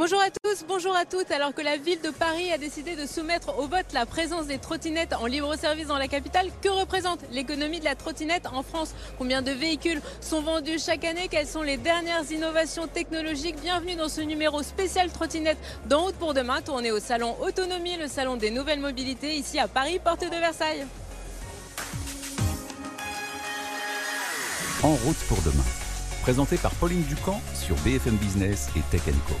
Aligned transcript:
Bonjour 0.00 0.22
à 0.22 0.30
tous, 0.30 0.64
bonjour 0.66 0.96
à 0.96 1.04
toutes. 1.04 1.30
Alors 1.30 1.52
que 1.52 1.60
la 1.60 1.76
ville 1.76 2.00
de 2.00 2.08
Paris 2.08 2.50
a 2.50 2.56
décidé 2.56 2.96
de 2.96 3.04
soumettre 3.04 3.58
au 3.58 3.68
vote 3.68 3.92
la 3.92 4.06
présence 4.06 4.46
des 4.46 4.56
trottinettes 4.56 5.12
en 5.12 5.26
libre 5.26 5.54
service 5.56 5.88
dans 5.88 5.98
la 5.98 6.08
capitale, 6.08 6.48
que 6.62 6.70
représente 6.70 7.20
l'économie 7.32 7.80
de 7.80 7.84
la 7.84 7.94
trottinette 7.94 8.46
en 8.46 8.62
France? 8.62 8.94
Combien 9.18 9.42
de 9.42 9.50
véhicules 9.50 10.00
sont 10.22 10.40
vendus 10.40 10.78
chaque 10.78 11.04
année? 11.04 11.28
Quelles 11.30 11.46
sont 11.46 11.60
les 11.60 11.76
dernières 11.76 12.32
innovations 12.32 12.86
technologiques? 12.86 13.60
Bienvenue 13.60 13.94
dans 13.94 14.08
ce 14.08 14.22
numéro 14.22 14.62
spécial 14.62 15.12
trottinette 15.12 15.58
d'En 15.84 16.04
route 16.04 16.14
pour 16.14 16.32
demain, 16.32 16.62
tourné 16.62 16.92
au 16.92 16.98
salon 16.98 17.36
Autonomie, 17.42 17.98
le 17.98 18.08
salon 18.08 18.36
des 18.36 18.50
nouvelles 18.50 18.80
mobilités, 18.80 19.34
ici 19.34 19.58
à 19.58 19.68
Paris, 19.68 20.00
porte 20.02 20.22
de 20.22 20.30
Versailles. 20.30 20.86
En 24.82 24.94
route 24.94 25.18
pour 25.28 25.42
demain, 25.42 25.66
présenté 26.22 26.56
par 26.56 26.74
Pauline 26.76 27.02
Ducamp 27.02 27.42
sur 27.52 27.76
BFM 27.84 28.16
Business 28.16 28.68
et 28.78 28.80
Tech 28.90 29.02
Co. 29.28 29.34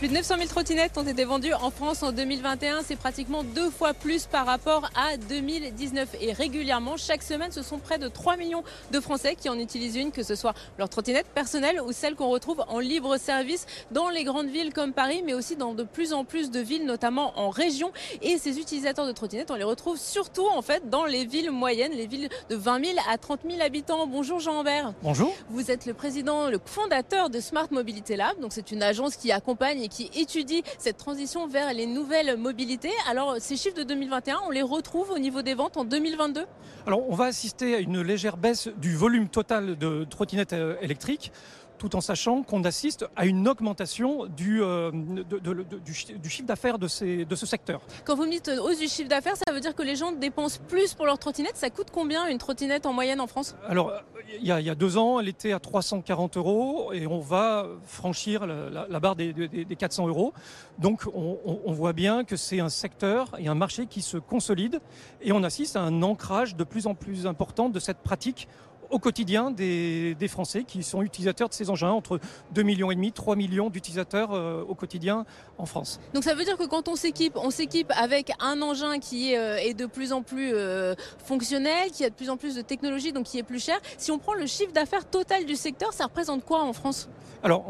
Plus 0.00 0.08
de 0.08 0.14
900 0.14 0.36
000 0.38 0.48
trottinettes 0.48 0.96
ont 0.96 1.06
été 1.06 1.26
vendues 1.26 1.52
en 1.52 1.70
France 1.70 2.02
en 2.02 2.10
2021. 2.10 2.80
C'est 2.86 2.96
pratiquement 2.96 3.44
deux 3.44 3.68
fois 3.68 3.92
plus 3.92 4.24
par 4.24 4.46
rapport 4.46 4.88
à 4.94 5.18
2019. 5.18 6.16
Et 6.22 6.32
régulièrement, 6.32 6.96
chaque 6.96 7.22
semaine, 7.22 7.52
ce 7.52 7.62
sont 7.62 7.76
près 7.76 7.98
de 7.98 8.08
3 8.08 8.38
millions 8.38 8.64
de 8.92 8.98
Français 8.98 9.36
qui 9.38 9.50
en 9.50 9.58
utilisent 9.58 9.96
une, 9.96 10.10
que 10.10 10.22
ce 10.22 10.36
soit 10.36 10.54
leur 10.78 10.88
trottinette 10.88 11.26
personnelle 11.26 11.82
ou 11.82 11.92
celle 11.92 12.14
qu'on 12.14 12.30
retrouve 12.30 12.64
en 12.68 12.78
libre 12.78 13.18
service 13.18 13.66
dans 13.90 14.08
les 14.08 14.24
grandes 14.24 14.48
villes 14.48 14.72
comme 14.72 14.94
Paris, 14.94 15.22
mais 15.22 15.34
aussi 15.34 15.54
dans 15.54 15.74
de 15.74 15.82
plus 15.82 16.14
en 16.14 16.24
plus 16.24 16.50
de 16.50 16.60
villes, 16.60 16.86
notamment 16.86 17.38
en 17.38 17.50
région. 17.50 17.92
Et 18.22 18.38
ces 18.38 18.58
utilisateurs 18.58 19.06
de 19.06 19.12
trottinettes, 19.12 19.50
on 19.50 19.56
les 19.56 19.64
retrouve 19.64 19.98
surtout 19.98 20.46
en 20.46 20.62
fait 20.62 20.88
dans 20.88 21.04
les 21.04 21.26
villes 21.26 21.50
moyennes, 21.50 21.92
les 21.92 22.06
villes 22.06 22.30
de 22.48 22.56
20 22.56 22.86
000 22.86 22.98
à 23.06 23.18
30 23.18 23.40
000 23.46 23.60
habitants. 23.60 24.06
Bonjour 24.06 24.40
Jean-Ambert. 24.40 24.94
Bonjour. 25.02 25.34
Vous 25.50 25.70
êtes 25.70 25.84
le 25.84 25.92
président, 25.92 26.48
le 26.48 26.58
fondateur 26.64 27.28
de 27.28 27.38
Smart 27.38 27.68
Mobility 27.70 28.16
Lab. 28.16 28.40
Donc 28.40 28.54
c'est 28.54 28.70
une 28.70 28.82
agence 28.82 29.16
qui 29.16 29.30
accompagne 29.30 29.89
qui 29.90 30.10
étudie 30.14 30.62
cette 30.78 30.96
transition 30.96 31.46
vers 31.46 31.74
les 31.74 31.86
nouvelles 31.86 32.36
mobilités. 32.38 32.92
Alors 33.08 33.36
ces 33.38 33.56
chiffres 33.56 33.76
de 33.76 33.82
2021, 33.82 34.38
on 34.46 34.50
les 34.50 34.62
retrouve 34.62 35.10
au 35.10 35.18
niveau 35.18 35.42
des 35.42 35.54
ventes 35.54 35.76
en 35.76 35.84
2022 35.84 36.46
Alors 36.86 37.08
on 37.08 37.14
va 37.14 37.26
assister 37.26 37.74
à 37.74 37.78
une 37.78 38.00
légère 38.00 38.36
baisse 38.36 38.68
du 38.78 38.96
volume 38.96 39.28
total 39.28 39.76
de 39.76 40.04
trottinettes 40.04 40.52
euh, 40.52 40.76
électriques 40.80 41.32
tout 41.80 41.96
en 41.96 42.02
sachant 42.02 42.42
qu'on 42.42 42.62
assiste 42.64 43.06
à 43.16 43.24
une 43.24 43.48
augmentation 43.48 44.26
du, 44.26 44.62
euh, 44.62 44.90
du, 44.92 45.94
chiffre 45.94 46.46
d'affaires 46.46 46.78
de, 46.78 47.24
de, 47.24 47.34
ce 47.34 47.46
secteur. 47.46 47.80
Quand 48.04 48.14
vous 48.14 48.26
me 48.26 48.30
dites 48.30 48.50
hausse 48.62 48.78
du 48.78 48.86
chiffre 48.86 49.08
d'affaires, 49.08 49.36
ça 49.36 49.50
veut 49.50 49.60
dire 49.60 49.74
que 49.74 49.82
les 49.82 49.96
gens 49.96 50.12
dépensent 50.12 50.60
plus 50.68 50.92
pour 50.92 51.06
leur 51.06 51.18
trottinette. 51.18 51.56
Ça 51.56 51.70
coûte 51.70 51.88
combien 51.90 52.28
une 52.28 52.36
trottinette 52.36 52.84
en 52.84 52.92
moyenne 52.92 53.20
en 53.20 53.26
France? 53.26 53.56
Alors, 53.66 53.94
il 54.38 54.46
y, 54.46 54.52
a, 54.52 54.74
deux 54.74 54.98
ans, 54.98 55.20
elle 55.20 55.28
était 55.28 55.52
à 55.52 55.58
340 55.58 56.36
euros 56.36 56.92
et 56.92 57.06
on 57.06 57.18
va 57.18 57.66
franchir 57.86 58.46
la, 58.46 59.00
barre 59.00 59.16
des, 59.16 59.34
400 59.78 60.06
euros. 60.06 60.34
Donc, 60.78 61.04
on, 61.14 61.38
on 61.64 61.72
voit 61.72 61.94
bien 61.94 62.24
que 62.24 62.36
c'est 62.36 62.60
un 62.60 62.68
secteur 62.68 63.32
et 63.38 63.48
un 63.48 63.54
marché 63.54 63.86
qui 63.86 64.02
se 64.02 64.18
consolide 64.18 64.80
et 65.22 65.32
on 65.32 65.42
assiste 65.42 65.76
à 65.76 65.80
un 65.80 66.02
ancrage 66.02 66.56
de 66.56 66.64
plus 66.64 66.86
en 66.86 66.94
plus 66.94 67.26
important 67.26 67.70
de 67.70 67.80
cette 67.80 67.98
pratique 67.98 68.48
au 68.90 68.98
quotidien 68.98 69.50
des, 69.50 70.16
Français 70.28 70.62
qui 70.64 70.82
sont 70.82 71.02
utilisateurs 71.02 71.48
de 71.48 71.54
ces 71.54 71.70
engins, 71.70 71.90
entre 71.90 72.20
2 72.52 72.62
millions 72.62 72.90
et 72.90 72.94
demi, 72.94 73.10
3 73.10 73.34
millions 73.34 73.68
d'utilisateurs 73.68 74.32
euh, 74.32 74.62
au 74.68 74.74
quotidien 74.74 75.24
en 75.58 75.66
France. 75.66 75.98
Donc 76.14 76.22
ça 76.22 76.34
veut 76.34 76.44
dire 76.44 76.56
que 76.56 76.66
quand 76.66 76.86
on 76.86 76.94
s'équipe, 76.94 77.36
on 77.36 77.50
s'équipe 77.50 77.92
avec 77.96 78.32
un 78.38 78.62
engin 78.62 79.00
qui 79.00 79.32
est, 79.32 79.38
euh, 79.38 79.72
de 79.72 79.86
plus 79.86 80.12
en 80.12 80.22
plus 80.22 80.52
euh, 80.54 80.94
fonctionnel, 81.24 81.90
qui 81.90 82.04
a 82.04 82.10
de 82.10 82.14
plus 82.14 82.30
en 82.30 82.36
plus 82.36 82.54
de 82.54 82.62
technologie, 82.62 83.12
donc 83.12 83.24
qui 83.24 83.38
est 83.38 83.42
plus 83.42 83.62
cher. 83.62 83.80
Si 83.98 84.12
on 84.12 84.18
prend 84.18 84.34
le 84.34 84.46
chiffre 84.46 84.72
d'affaires 84.72 85.04
total 85.08 85.46
du 85.46 85.56
secteur, 85.56 85.92
ça 85.92 86.04
représente 86.04 86.44
quoi 86.44 86.62
en 86.62 86.72
France? 86.72 87.08
Alors, 87.42 87.64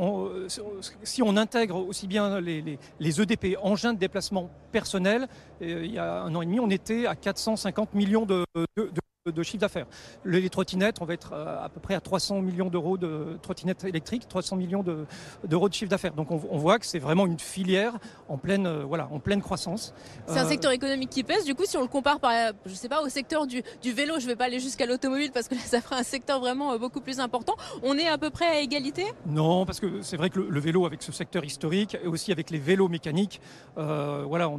si 1.04 1.22
on 1.22 1.36
intègre 1.36 1.76
aussi 1.86 2.08
bien 2.08 2.40
les, 2.40 2.78
les, 2.98 3.20
EDP, 3.20 3.56
engins 3.62 3.94
de 3.94 3.98
déplacement 4.00 4.50
personnel, 4.72 5.28
il 5.60 5.92
y 5.92 5.98
a 5.98 6.22
un 6.22 6.34
an 6.34 6.42
et 6.42 6.46
demi, 6.46 6.58
on 6.58 6.70
était 6.70 7.06
à 7.06 7.14
450 7.14 7.94
millions 7.94 8.26
de, 8.26 8.44
de 8.56 8.66
de 8.76 9.00
chiffre 9.42 9.58
d'affaires. 9.58 9.86
Les 10.24 10.48
trottinettes, 10.48 11.02
on 11.02 11.04
va 11.04 11.12
être 11.12 11.34
euh, 11.34 11.62
à 11.62 11.68
peu 11.68 11.78
près 11.78 11.94
à 11.94 12.00
300 12.00 12.40
millions 12.40 12.70
d'euros 12.70 12.96
de 12.96 13.38
trottinettes 13.42 13.84
électriques, 13.84 14.26
300 14.26 14.56
millions 14.56 14.82
d'euros 14.82 15.68
de, 15.68 15.74
chiffre 15.74 15.90
d'affaires. 15.90 16.14
Donc 16.14 16.30
on, 16.30 16.38
voit 16.56 16.78
que 16.78 16.86
c'est 16.86 16.98
vraiment 16.98 17.26
une 17.26 17.38
filière 17.38 17.98
en 18.30 18.38
pleine, 18.38 18.66
euh, 18.66 18.82
voilà, 18.82 19.08
en 19.12 19.18
pleine 19.18 19.42
croissance. 19.42 19.92
C'est 20.26 20.38
un 20.38 20.46
euh, 20.46 20.48
secteur 20.48 20.72
économique 20.72 21.10
qui 21.10 21.22
pèse. 21.22 21.44
Du 21.44 21.54
coup, 21.54 21.66
si 21.66 21.76
on 21.76 21.82
le 21.82 21.88
compare 21.88 22.18
par, 22.18 22.32
je 22.64 22.72
sais 22.72 22.88
pas, 22.88 23.02
au 23.02 23.10
secteur 23.10 23.46
du, 23.46 23.62
vélo, 23.84 24.14
je 24.18 24.24
ne 24.24 24.30
vais 24.30 24.36
pas 24.36 24.46
aller 24.46 24.58
jusqu'à 24.58 24.86
l'automobile 24.86 25.32
parce 25.32 25.48
que 25.48 25.54
là, 25.54 25.60
ça 25.66 25.82
ferait 25.82 25.96
un 25.96 26.02
secteur 26.02 26.40
vraiment 26.40 26.78
beaucoup 26.78 27.02
plus 27.02 27.20
important. 27.20 27.56
On 27.82 27.98
est 27.98 28.08
à 28.08 28.16
peu 28.16 28.30
près 28.30 28.46
à 28.46 28.60
égalité? 28.60 29.04
Non, 29.26 29.66
parce 29.66 29.80
que 29.80 30.00
c'est 30.00 30.16
vrai 30.16 30.30
que 30.30 30.40
le, 30.40 30.60
vélo, 30.60 30.86
avec 30.86 31.02
ce 31.02 31.12
secteur 31.12 31.44
historique 31.44 31.98
et 32.02 32.06
aussi 32.06 32.32
avec 32.32 32.48
les 32.48 32.58
vélos 32.58 32.88
mécaniques, 32.88 33.42
voilà, 33.76 34.50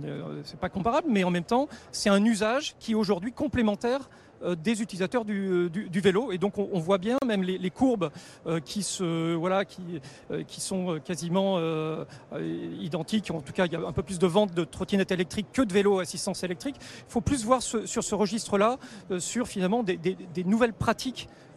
c'est 0.44 0.60
pas 0.60 0.70
comparable, 0.70 1.08
mais 1.10 1.24
en 1.24 1.32
même 1.32 1.44
temps, 1.46 1.68
c'est 1.92 2.10
un 2.10 2.24
usage 2.24 2.76
qui 2.80 2.92
est 2.92 2.96
aujourd'hui 2.96 3.32
complémentaire 3.32 4.08
euh, 4.12 4.30
des 4.64 4.82
utilisateurs 4.82 5.26
du, 5.26 5.70
vélo. 6.02 6.32
Et 6.32 6.38
donc 6.38 6.58
on, 6.58 6.80
voit 6.80 6.98
bien 6.98 7.18
même 7.26 7.44
les, 7.44 7.70
courbes 7.70 8.12
euh, 8.48 8.60
qui, 8.60 8.84
se, 8.84 9.34
voilà, 9.36 9.66
qui, 9.66 9.82
euh, 10.32 10.44
sont 10.48 11.00
quasiment 11.04 11.60
identiques. 12.80 13.32
En 13.32 13.42
tout 13.42 13.54
cas, 13.54 13.66
il 13.66 13.74
y 13.74 13.76
a 13.76 13.80
un 13.80 13.92
peu 13.92 14.04
plus 14.04 14.20
de 14.20 14.28
ventes 14.28 14.54
de 14.54 14.64
trottinettes 14.64 15.12
électriques 15.12 15.48
que 15.52 15.62
de 15.62 15.74
vélos 15.74 16.00
à 16.00 16.04
assistance 16.04 16.44
électrique. 16.44 16.76
Il 16.80 17.12
faut 17.12 17.22
plus 17.22 17.46
voir 17.46 17.62
sur 17.62 17.88
ce 17.88 18.16
registre-là, 18.16 18.78
sur 19.20 19.48
finalement 19.48 19.84
des, 19.84 20.44
nouvelles 20.46 20.74
pratiques 20.74 21.30
euh, 21.30 21.51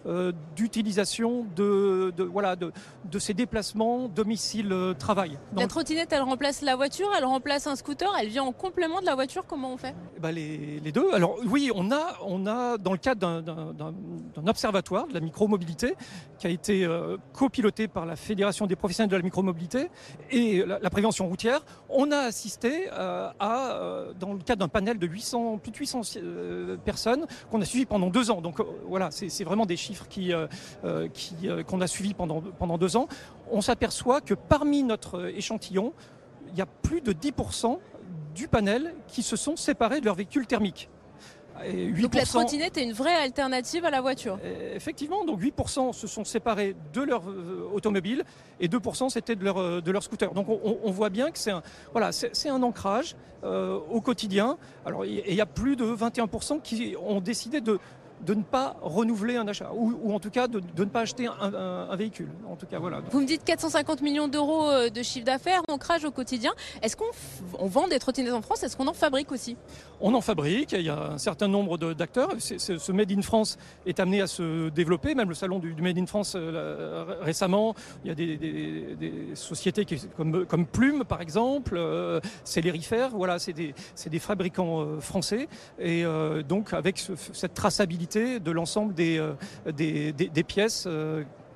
d'utilisation 0.55 1.47
de, 1.57 2.13
voilà, 2.31 2.57
de, 2.57 2.73
de, 3.11 3.19
ces 3.19 3.33
déplacements 3.33 4.09
domicile-travail. 4.09 5.39
Euh, 5.57 5.61
la 5.61 5.67
trottinette, 5.67 6.13
elle 6.13 6.23
remplace 6.23 6.61
la 6.63 6.77
voiture, 6.77 7.09
elle 7.17 7.25
remplace 7.25 7.67
un 7.67 7.77
scooter, 7.77 8.11
elle 8.21 8.29
vient 8.29 8.43
en 8.43 8.53
complément 8.53 9.01
de 9.01 9.07
la 9.07 9.15
voiture, 9.15 9.45
comment 9.47 9.73
on 9.73 9.77
fait? 9.77 9.95
Bah 10.21 10.31
les, 10.31 10.81
les, 10.81 10.93
deux. 10.93 11.13
Alors 11.15 11.37
oui, 11.47 11.71
on 11.75 11.91
a, 11.91 12.19
on 12.23 12.47
a 12.47 12.77
dans 12.77 12.93
le 12.93 12.99
cadre 12.99 13.41
d'un 13.43 14.47
observatoire 14.47 15.07
de 15.07 15.15
la 15.15 15.21
micromobilité 15.21 15.95
qui 16.45 16.49
a 16.49 16.51
été 16.51 16.85
euh, 16.85 17.17
copiloté 17.33 17.89
par 17.89 18.05
la 18.05 18.17
Fédération 18.17 18.67
des 18.67 18.77
professionnels 18.77 19.11
de 19.11 19.17
la 19.17 19.23
micromobilité 19.23 19.89
et 20.31 20.63
la, 20.65 20.91
prévention 20.91 21.27
routière, 21.27 21.65
on 21.89 22.13
a 22.13 22.19
assisté 22.19 22.89
à, 22.91 23.33
dans 24.21 24.35
le 24.35 24.41
cadre 24.41 24.61
d'un 24.61 24.69
panel 24.69 24.99
de 24.99 25.07
800, 25.07 25.59
plus 25.59 25.73
de 25.73 25.77
800 25.77 26.01
personnes 26.85 27.27
qu'on 27.51 27.61
a 27.61 27.65
suivi 27.65 27.87
pendant 27.87 28.11
deux 28.11 28.31
ans. 28.31 28.41
Donc 28.41 28.61
voilà, 28.87 29.11
c'est 29.11 29.45
vraiment 29.45 29.67
des 29.67 29.77
chiffres 29.77 30.07
euh, 30.19 30.47
euh, 30.85 31.09
euh, 31.45 31.63
qu'on 31.63 31.81
a 31.81 31.87
suivi 31.87 32.15
pendant, 32.15 32.41
pendant 32.41 32.79
deux 32.79 32.97
ans, 32.97 33.09
on 33.51 33.61
s'aperçoit 33.61 34.21
que 34.21 34.35
parmi 34.35 34.83
notre 34.83 35.29
échantillon, 35.29 35.93
il 36.53 36.59
y 36.59 36.63
a 36.63 36.67
plus 36.67 37.01
de 37.01 37.13
10% 37.13 37.79
du 38.35 38.49
panel 38.49 38.95
qui 39.09 39.23
se 39.23 39.37
sont 39.37 39.57
séparés 39.57 40.01
de 40.01 40.07
leur 40.07 40.15
véhicule 40.15 40.47
thermique. 40.47 40.89
Donc 42.01 42.15
la 42.15 42.25
trottinette 42.25 42.77
est 42.77 42.85
une 42.85 42.93
vraie 42.93 43.15
alternative 43.15 43.85
à 43.85 43.91
la 43.91 44.01
voiture. 44.01 44.39
Effectivement, 44.75 45.25
donc 45.25 45.41
8% 45.41 45.93
se 45.93 46.07
sont 46.07 46.25
séparés 46.25 46.75
de 46.93 47.03
leur 47.03 47.23
automobile 47.73 48.25
et 48.61 48.69
2% 48.69 49.09
c'était 49.09 49.37
de 49.37 49.45
leur, 49.45 49.83
de 49.83 49.91
leur 49.91 50.03
scooter. 50.03 50.33
Donc 50.35 50.49
on, 50.49 50.91
voit 50.91 51.11
bien 51.11 51.31
que 51.31 51.39
c'est 51.39 51.53
un, 51.53 51.63
voilà, 51.93 52.13
c'est, 52.13 52.49
un 52.49 52.63
ancrage 52.63 53.17
au 53.43 54.01
quotidien. 54.01 54.59
Alors 54.85 55.05
il 55.07 55.35
y 55.35 55.41
a 55.41 55.47
plus 55.47 55.77
de 55.77 55.85
21% 55.85 56.61
qui 56.61 56.97
ont 57.01 57.21
décidé 57.21 57.61
de, 57.61 57.79
de 58.25 58.35
ne 58.35 58.43
pas 58.43 58.77
renouveler 58.81 59.37
un 59.37 59.47
achat, 59.47 59.71
ou, 59.75 60.13
en 60.13 60.21
tout 60.21 60.31
cas 60.31 60.49
de, 60.49 60.61
ne 60.79 60.85
pas 60.85 61.01
acheter 61.01 61.27
un, 61.27 61.97
véhicule. 61.97 62.29
En 62.49 62.57
tout 62.57 62.67
cas, 62.67 62.79
voilà. 62.79 63.01
Vous 63.11 63.21
me 63.21 63.27
dites 63.27 63.45
450 63.45 64.01
millions 64.03 64.29
d'euros 64.29 64.69
euh, 64.69 64.89
de 64.89 65.03
chiffre 65.03 65.25
d'affaires, 65.25 65.63
ancrage 65.69 66.05
au 66.05 66.11
quotidien. 66.11 66.53
Est-ce 66.83 66.97
qu'on 66.97 67.05
on 67.59 67.67
vend 67.67 67.89
des 67.89 67.99
trottinettes 67.99 68.33
en 68.33 68.43
France? 68.43 68.63
Est-ce 68.63 68.77
qu'on 68.77 68.87
en 68.87 68.95
fabrique 68.95 69.31
aussi? 69.33 69.57
On 70.01 70.15
en 70.15 70.21
fabrique, 70.21 70.73
il 70.73 70.83
y 70.83 70.89
a 70.89 71.13
un 71.13 71.19
certain 71.19 71.49
nombre 71.49 71.77
d'acteurs. 71.95 72.31
Ce 72.39 72.93
Made 72.93 73.13
in 73.13 73.23
France 73.23 73.59
est 73.87 74.01
amené 74.01 74.21
à 74.21 74.27
se 74.27 74.69
développer, 74.71 75.15
même 75.15 75.29
le 75.29 75.35
salon 75.35 75.59
du, 75.59 75.75
Made 75.75 75.99
in 75.99 76.07
France 76.07 76.35
euh, 76.37 77.17
récemment. 77.21 77.75
Il 78.05 78.09
y 78.09 78.11
a 78.11 78.15
des, 78.15 79.35
sociétés 79.35 79.85
qui, 79.85 80.01
comme, 80.17 80.47
comme 80.47 80.67
Plume, 80.67 81.05
par 81.05 81.21
exemple, 81.21 81.75
euh, 81.77 82.21
Célérifère, 82.45 83.11
voilà, 83.11 83.39
c'est 83.39 83.53
des, 83.53 83.75
des, 84.07 84.19
fabricants 84.19 85.01
français. 85.01 85.49
Et 85.79 86.05
donc, 86.49 86.73
avec 86.73 86.99
cette 87.33 87.55
traçabilité 87.55 88.14
de 88.17 88.51
l'ensemble 88.51 88.95
des, 88.95 89.19
euh, 89.19 90.43
pièces 90.47 90.89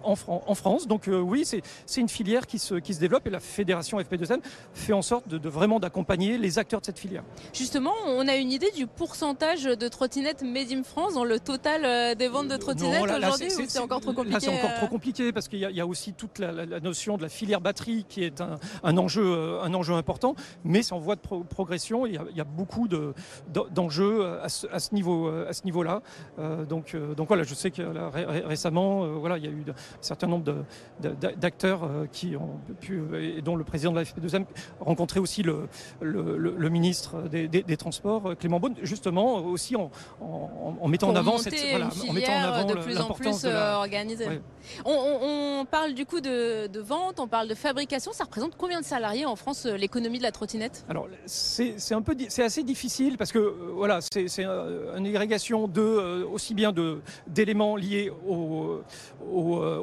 en, 0.08 0.43
en, 0.46 0.55
France. 0.55 0.87
Donc 0.87 1.08
euh, 1.08 1.20
oui, 1.20 1.44
c'est 1.44 2.00
une 2.00 2.08
filière 2.08 2.46
qui 2.46 2.58
se, 2.58 2.75
qui 2.75 2.94
se 2.94 3.00
développe 3.00 3.26
et 3.26 3.31
la 3.31 3.40
fédération 3.40 3.99
FP2M 3.99 4.40
fait 4.72 4.93
en 4.93 5.02
sorte 5.02 5.28
de, 5.28 5.49
vraiment 5.49 5.81
d'accompagner 5.81 6.38
les 6.38 6.58
acteurs 6.58 6.81
de 6.81 6.87
cette 6.87 6.99
filière. 6.99 7.22
Justement, 7.52 7.93
on 8.06 8.26
a 8.28 8.37
une 8.37 8.50
idée 8.50 8.70
du 8.72 8.87
pourcentage 8.87 9.64
de 9.64 9.88
trottinettes 9.88 10.43
Made 10.43 10.72
in 10.72 10.82
France 10.82 11.14
dans 11.14 11.25
le 11.25 11.38
total 11.38 11.84
euh, 11.84 12.14
des 12.14 12.28
ventes 12.28 12.49
de 12.49 12.55
euh, 12.55 12.58
trottinettes 12.58 13.02
aujourd'hui 13.02 13.49
ou 13.58 13.64
c'est 13.69 13.78
encore 13.78 14.00
trop 14.00 14.12
compliqué 14.12 14.40
c'est 14.40 14.56
encore 14.56 14.75
trop 14.75 14.87
compliqué 14.87 15.32
parce 15.32 15.49
qu'il 15.49 15.58
y, 15.58 15.81
a 15.81 15.87
aussi 15.87 16.12
toute 16.12 16.38
la, 16.38 16.81
notion 16.81 17.16
de 17.16 17.22
la 17.22 17.28
filière 17.28 17.60
batterie 17.60 18.05
qui 18.08 18.22
est 18.22 18.40
un, 18.40 18.58
un 18.82 18.96
enjeu, 18.96 19.58
un 19.62 19.75
enjeu 19.75 19.94
important, 19.94 20.34
mais 20.64 20.82
c'est 20.82 20.93
en 20.93 20.99
voie 20.99 21.16
de 21.16 21.20
progression. 21.20 22.06
Il 22.06 22.14
y, 22.14 22.40
a, 22.40 22.44
beaucoup 22.44 22.88
d'enjeux 22.88 24.38
à, 24.43 24.49
ce, 24.49 24.66
à 24.69 24.78
ce 24.78 24.94
niveau, 24.94 25.28
à 25.28 25.52
ce 25.52 25.64
niveau-là. 25.64 26.02
donc, 26.69 26.96
donc 27.16 27.28
voilà, 27.28 27.43
je 27.43 27.55
sais 27.55 27.70
que 27.70 27.82
récemment, 28.46 29.06
voilà, 29.19 29.38
il 29.38 29.44
y 29.44 29.49
a 29.49 29.50
eu 29.50 29.64
certain 30.00 30.26
nombre 30.26 30.64
d'acteurs 31.00 31.88
qui 32.12 32.36
ont 32.36 32.60
pu, 32.80 33.02
et 33.20 33.42
dont 33.42 33.56
le 33.56 33.64
président 33.64 33.92
de 33.92 33.96
la 33.96 34.04
FP2M 34.04 34.44
rencontrait 34.80 35.20
aussi 35.20 35.42
le, 35.42 35.68
le, 36.00 36.68
ministre 36.68 37.22
des, 37.28 37.76
Transports, 37.76 38.36
Clément 38.38 38.60
Beaune, 38.60 38.74
justement 38.82 39.36
aussi 39.36 39.76
en, 39.76 39.90
en, 40.20 40.88
mettant 40.88 41.08
en 41.10 41.16
avant 41.16 41.38
cette 41.38 41.54
voilà, 41.70 41.88
en 42.08 42.12
mettant 42.12 42.32
en 42.32 42.42
avant 42.42 42.64
de 42.66 42.74
plus 42.74 42.98
en 42.98 43.12
plus 43.12 43.46
organisée. 43.46 44.26
On, 44.84 45.66
parle 45.70 45.94
du 45.94 46.06
coup 46.06 46.20
de, 46.20 46.66
de, 46.66 46.80
vente, 46.80 47.20
on 47.20 47.26
parle 47.26 47.48
de 47.48 47.54
fabrication. 47.54 48.12
Ça 48.12 48.24
représente 48.24 48.56
combien 48.56 48.80
de 48.80 48.84
salariés 48.84 49.26
en 49.26 49.36
France 49.36 49.66
l'économie 49.66 50.18
de 50.18 50.22
la 50.22 50.32
trottinette? 50.32 50.84
Alors 50.88 51.08
c'est 51.26 51.74
un 51.92 52.02
peu 52.02 52.16
c'est 52.28 52.44
assez 52.44 52.62
difficile 52.62 53.16
parce 53.18 53.32
que 53.32 53.38
voilà 53.74 54.00
c'est 54.00 54.44
une 54.44 55.06
agrégation 55.06 55.68
de 55.68 56.24
aussi 56.24 56.54
bien 56.54 56.72
de 56.72 57.00
d'éléments 57.26 57.76
liés 57.76 58.10
aux, 58.26 58.80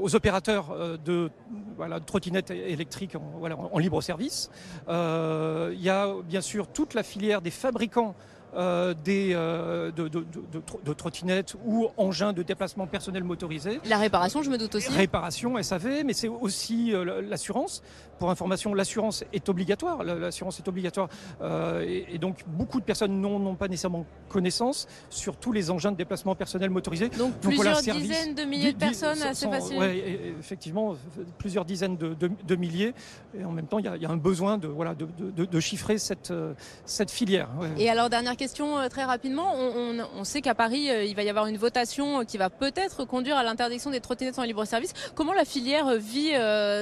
aux, 0.02 0.16
opérateurs 0.16 0.76
de 1.04 1.30
voilà, 1.78 2.00
trottinettes 2.00 2.52
électriques 2.52 3.16
en, 3.16 3.78
libre 3.80 4.02
service. 4.02 4.50
il 4.88 5.82
y 5.82 5.90
a 5.90 6.14
bien 6.24 6.42
sûr 6.42 6.68
toute 6.68 6.94
la 6.94 7.04
filière 7.04 7.42
des 7.42 7.52
fabricants 7.52 8.16
euh, 8.16 8.35
des, 8.56 9.32
euh, 9.34 9.92
de, 9.92 10.94
trottinettes 10.94 11.56
ou 11.66 11.88
engins 11.98 12.32
de 12.32 12.42
déplacement 12.42 12.88
personnel 12.88 13.24
motorisé. 13.24 13.82
La 13.86 13.98
réparation, 13.98 14.44
je 14.44 14.50
me 14.50 14.58
doute 14.58 14.76
aussi. 14.76 14.90
Réparation, 14.90 15.62
SAV, 15.62 16.04
mais 16.06 16.14
c'est 16.14 16.30
aussi 16.30 16.94
euh, 16.94 17.22
l'assurance. 17.22 17.84
Pour 18.18 18.30
information, 18.30 18.74
l'assurance 18.74 19.26
est 19.34 19.50
obligatoire. 19.50 20.04
L'assurance 20.04 20.58
est 20.60 20.68
obligatoire. 20.70 21.10
Et, 21.86 22.18
donc, 22.18 22.46
beaucoup 22.48 22.80
de 22.80 22.86
personnes 22.86 23.20
n'ont 23.20 23.56
pas 23.56 23.68
nécessairement 23.68 24.06
connaissance 24.30 24.88
sur 25.10 25.36
tous 25.36 25.52
les 25.52 25.70
engins 25.70 25.92
de 25.92 25.98
déplacement 25.98 26.34
personnel 26.34 26.70
motorisé. 26.70 27.10
Donc, 27.10 27.34
plusieurs 27.42 27.82
dizaines 27.82 28.34
de 28.34 28.44
milliers 28.44 28.72
de 28.72 28.78
personnes, 28.78 29.18
c'est 29.34 29.50
facile. 29.50 29.84
Effectivement, 30.40 30.96
plusieurs 31.38 31.66
dizaines 31.66 31.98
de, 31.98 32.56
milliers. 32.56 32.94
Et 33.38 33.44
en 33.44 33.52
même 33.52 33.68
temps, 33.68 33.80
il 33.80 33.86
y 33.86 34.06
a, 34.06 34.10
un 34.10 34.16
besoin 34.16 34.58
de, 34.58 34.70
voilà, 34.70 34.96
de, 34.96 35.60
chiffrer 35.60 35.98
cette, 35.98 36.32
cette 36.86 37.12
filière. 37.12 37.50
Et 37.78 37.90
alors, 37.90 38.10
dernière 38.10 38.38
question 38.38 38.45
question 38.46 38.78
euh, 38.78 38.90
très 38.90 39.04
rapidement. 39.04 39.56
On, 39.56 40.24
sait 40.24 40.42
qu'à 40.42 40.54
Paris, 40.54 40.92
euh, 40.92 41.04
il 41.04 41.16
va 41.16 41.24
y 41.24 41.30
avoir 41.30 41.48
une 41.48 41.58
votation 41.58 42.20
euh, 42.20 42.24
qui 42.26 42.38
va 42.38 42.52
peut-être 42.52 43.04
conduire 43.04 43.38
à 43.38 43.44
l'interdiction 43.44 43.90
des 43.90 44.02
trottinettes 44.02 44.38
en 44.38 44.44
libre 44.44 44.66
service. 44.66 44.94
Comment 45.16 45.34
la 45.34 45.46
filière 45.46 45.96
vit 45.96 46.34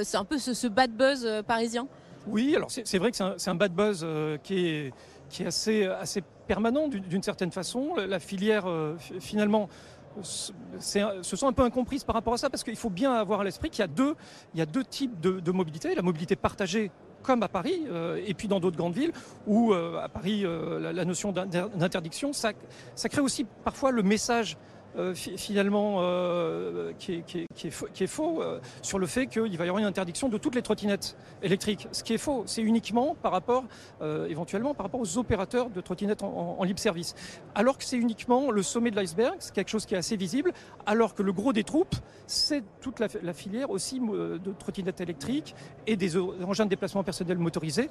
C'est 0.04 0.18
un 0.18 0.26
peu 0.26 0.38
ce, 0.38 0.68
bad 0.68 0.92
buzz 0.92 1.26
parisien? 1.48 1.88
Oui, 2.28 2.54
alors 2.56 2.70
c'est 2.70 2.98
vrai 2.98 3.12
que 3.12 3.18
c'est 3.38 3.50
un, 3.50 3.56
bad 3.56 3.74
buzz 3.74 4.06
qui 4.44 4.68
est, 4.68 4.94
qui 5.30 5.44
est 5.44 5.46
assez, 5.46 5.86
assez 5.86 6.22
permanent 6.48 6.90
d'une 6.90 7.24
certaine 7.24 7.52
façon. 7.52 7.96
La 7.96 8.20
filière, 8.20 8.66
finalement, 9.20 9.70
se 10.22 10.52
sont 11.36 11.48
un 11.48 11.54
peu 11.54 11.64
incomprises 11.64 12.04
par 12.04 12.16
rapport 12.16 12.34
à 12.34 12.38
ça 12.38 12.50
parce 12.50 12.64
qu'il 12.64 12.76
faut 12.76 12.90
bien 12.90 13.14
avoir 13.14 13.42
à 13.42 13.44
l'esprit 13.44 13.70
qu'il 13.70 13.82
y 13.82 13.86
a 13.86 13.88
deux, 13.88 14.16
y 14.54 14.62
a 14.62 14.66
deux 14.66 14.84
types 14.84 15.20
de 15.20 15.52
mobilité. 15.52 15.96
La 15.96 16.02
mobilité 16.02 16.36
partagée 16.36 16.92
comme 17.24 17.42
à 17.42 17.48
Paris, 17.48 17.84
euh, 17.90 18.22
et 18.26 18.34
puis 18.34 18.48
dans 18.48 18.60
d'autres 18.60 18.78
grandes 18.78 18.94
villes, 18.94 19.14
où 19.48 19.74
euh, 19.74 19.98
à 20.00 20.10
Paris, 20.10 20.46
euh, 20.46 20.92
la, 20.94 21.06
notion 21.06 21.32
d'interdiction, 21.32 22.34
ça, 22.34 22.52
ça 22.96 23.10
crée 23.10 23.22
aussi 23.22 23.46
parfois 23.64 23.92
le 23.92 24.04
message 24.04 24.58
euh, 24.96 25.16
finalement 25.16 25.98
euh, 26.02 26.94
qui, 27.00 27.14
est, 27.14 27.22
qui, 27.24 27.48
qui, 27.56 27.68
est, 28.04 28.08
faux, 28.08 28.44
euh, 28.44 28.60
sur 28.84 29.00
le 29.00 29.08
fait 29.08 29.26
qu'il 29.26 29.58
va 29.58 29.66
y 29.66 29.68
avoir 29.68 29.80
une 29.80 29.88
interdiction 29.88 30.30
de 30.30 30.38
toutes 30.38 30.54
les 30.54 30.62
trottinettes 30.62 31.18
électriques. 31.42 31.88
Ce 31.92 32.04
qui 32.04 32.14
est 32.14 32.20
faux, 32.20 32.44
c'est 32.46 32.62
uniquement 32.62 33.16
par 33.22 33.32
rapport, 33.32 33.64
éventuellement, 34.30 34.74
par 34.74 34.86
rapport 34.86 35.02
aux 35.02 35.18
opérateurs 35.18 35.70
de 35.70 35.82
trottinettes 35.82 36.22
en, 36.22 36.64
libre 36.64 36.80
service. 36.80 37.16
Alors 37.56 37.78
que 37.78 37.84
c'est 37.84 37.98
uniquement 37.98 38.52
le 38.52 38.62
sommet 38.62 38.92
de 38.92 38.96
l'iceberg, 38.96 39.36
c'est 39.40 39.54
quelque 39.54 39.70
chose 39.70 39.86
qui 39.86 39.96
est 39.96 39.98
assez 39.98 40.16
visible, 40.16 40.54
alors 40.86 41.16
que 41.16 41.24
le 41.24 41.34
gros 41.34 41.54
des 41.54 41.64
troupes, 41.64 41.96
c'est 42.28 42.64
toute 42.82 43.00
la, 43.00 43.08
la, 43.22 43.34
filière 43.34 43.72
aussi 43.72 44.00
de 44.00 44.54
trottinettes 44.60 45.02
électriques 45.02 45.56
et 45.88 45.96
des 45.96 46.18
engins 46.18 46.66
de 46.66 46.70
déplacement 46.70 47.04
personnel 47.04 47.38
motorisés 47.38 47.90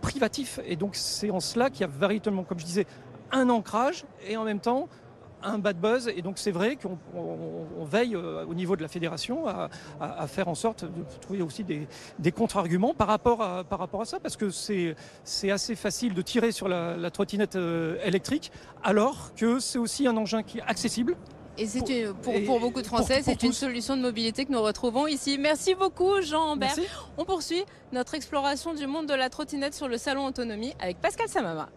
privatifs. 0.00 0.60
Et 0.66 0.76
donc 0.76 0.96
c'est 0.96 1.30
en 1.30 1.40
cela 1.40 1.70
qu'il 1.70 1.82
y 1.82 1.84
a 1.84 1.88
véritablement, 1.88 2.44
comme 2.44 2.58
je 2.58 2.66
disais, 2.66 2.86
un 3.32 3.48
ancrage 3.48 4.04
et 4.26 4.36
en 4.36 4.44
même 4.44 4.60
temps 4.60 4.88
un 5.44 5.58
bad 5.58 5.78
buzz. 5.78 6.08
Et 6.08 6.22
donc 6.22 6.38
c'est 6.38 6.50
vrai 6.50 6.76
qu'on 6.76 7.84
veille 7.84 8.14
euh, 8.14 8.44
au 8.46 8.54
niveau 8.54 8.76
de 8.76 8.82
la 8.82 8.88
fédération 8.88 9.46
à, 9.46 9.68
faire 10.26 10.48
en 10.48 10.54
sorte 10.54 10.84
de 10.84 11.04
trouver 11.20 11.42
aussi 11.42 11.64
des, 11.64 12.32
contre-arguments 12.32 12.94
par 12.94 13.08
rapport 13.08 13.42
à, 13.42 13.64
par 13.64 13.78
rapport 13.78 14.00
à 14.00 14.04
ça, 14.04 14.18
parce 14.20 14.36
que 14.36 14.50
c'est 14.50 15.50
assez 15.50 15.74
facile 15.74 16.14
de 16.14 16.22
tirer 16.22 16.52
sur 16.52 16.68
la, 16.68 17.10
trottinette 17.10 17.56
euh, 17.56 17.96
électrique, 18.04 18.50
alors 18.82 19.34
que 19.34 19.60
c'est 19.60 19.78
aussi 19.78 20.06
un 20.06 20.16
engin 20.16 20.42
qui 20.42 20.58
est 20.58 20.62
accessible. 20.62 21.16
Et 21.56 21.66
c'est 21.66 22.06
pour, 22.22 22.34
pour, 22.46 22.58
beaucoup 22.58 22.82
de 22.82 22.86
Français, 22.86 23.20
c'est 23.22 23.44
une 23.44 23.52
solution 23.52 23.96
de 23.96 24.02
mobilité 24.02 24.44
que 24.44 24.50
nous 24.50 24.62
retrouvons 24.62 25.06
ici. 25.06 25.38
Merci 25.38 25.76
beaucoup, 25.76 26.20
Jean 26.20 26.50
Ambert. 26.50 26.74
On 27.16 27.24
poursuit 27.24 27.64
notre 27.92 28.14
exploration 28.14 28.74
du 28.74 28.88
monde 28.88 29.06
de 29.06 29.14
la 29.14 29.30
trottinette 29.30 29.74
sur 29.74 29.86
le 29.86 29.96
salon 29.96 30.26
Autonomie 30.26 30.74
avec 30.80 31.00
Pascal 31.00 31.28
Samama. 31.28 31.68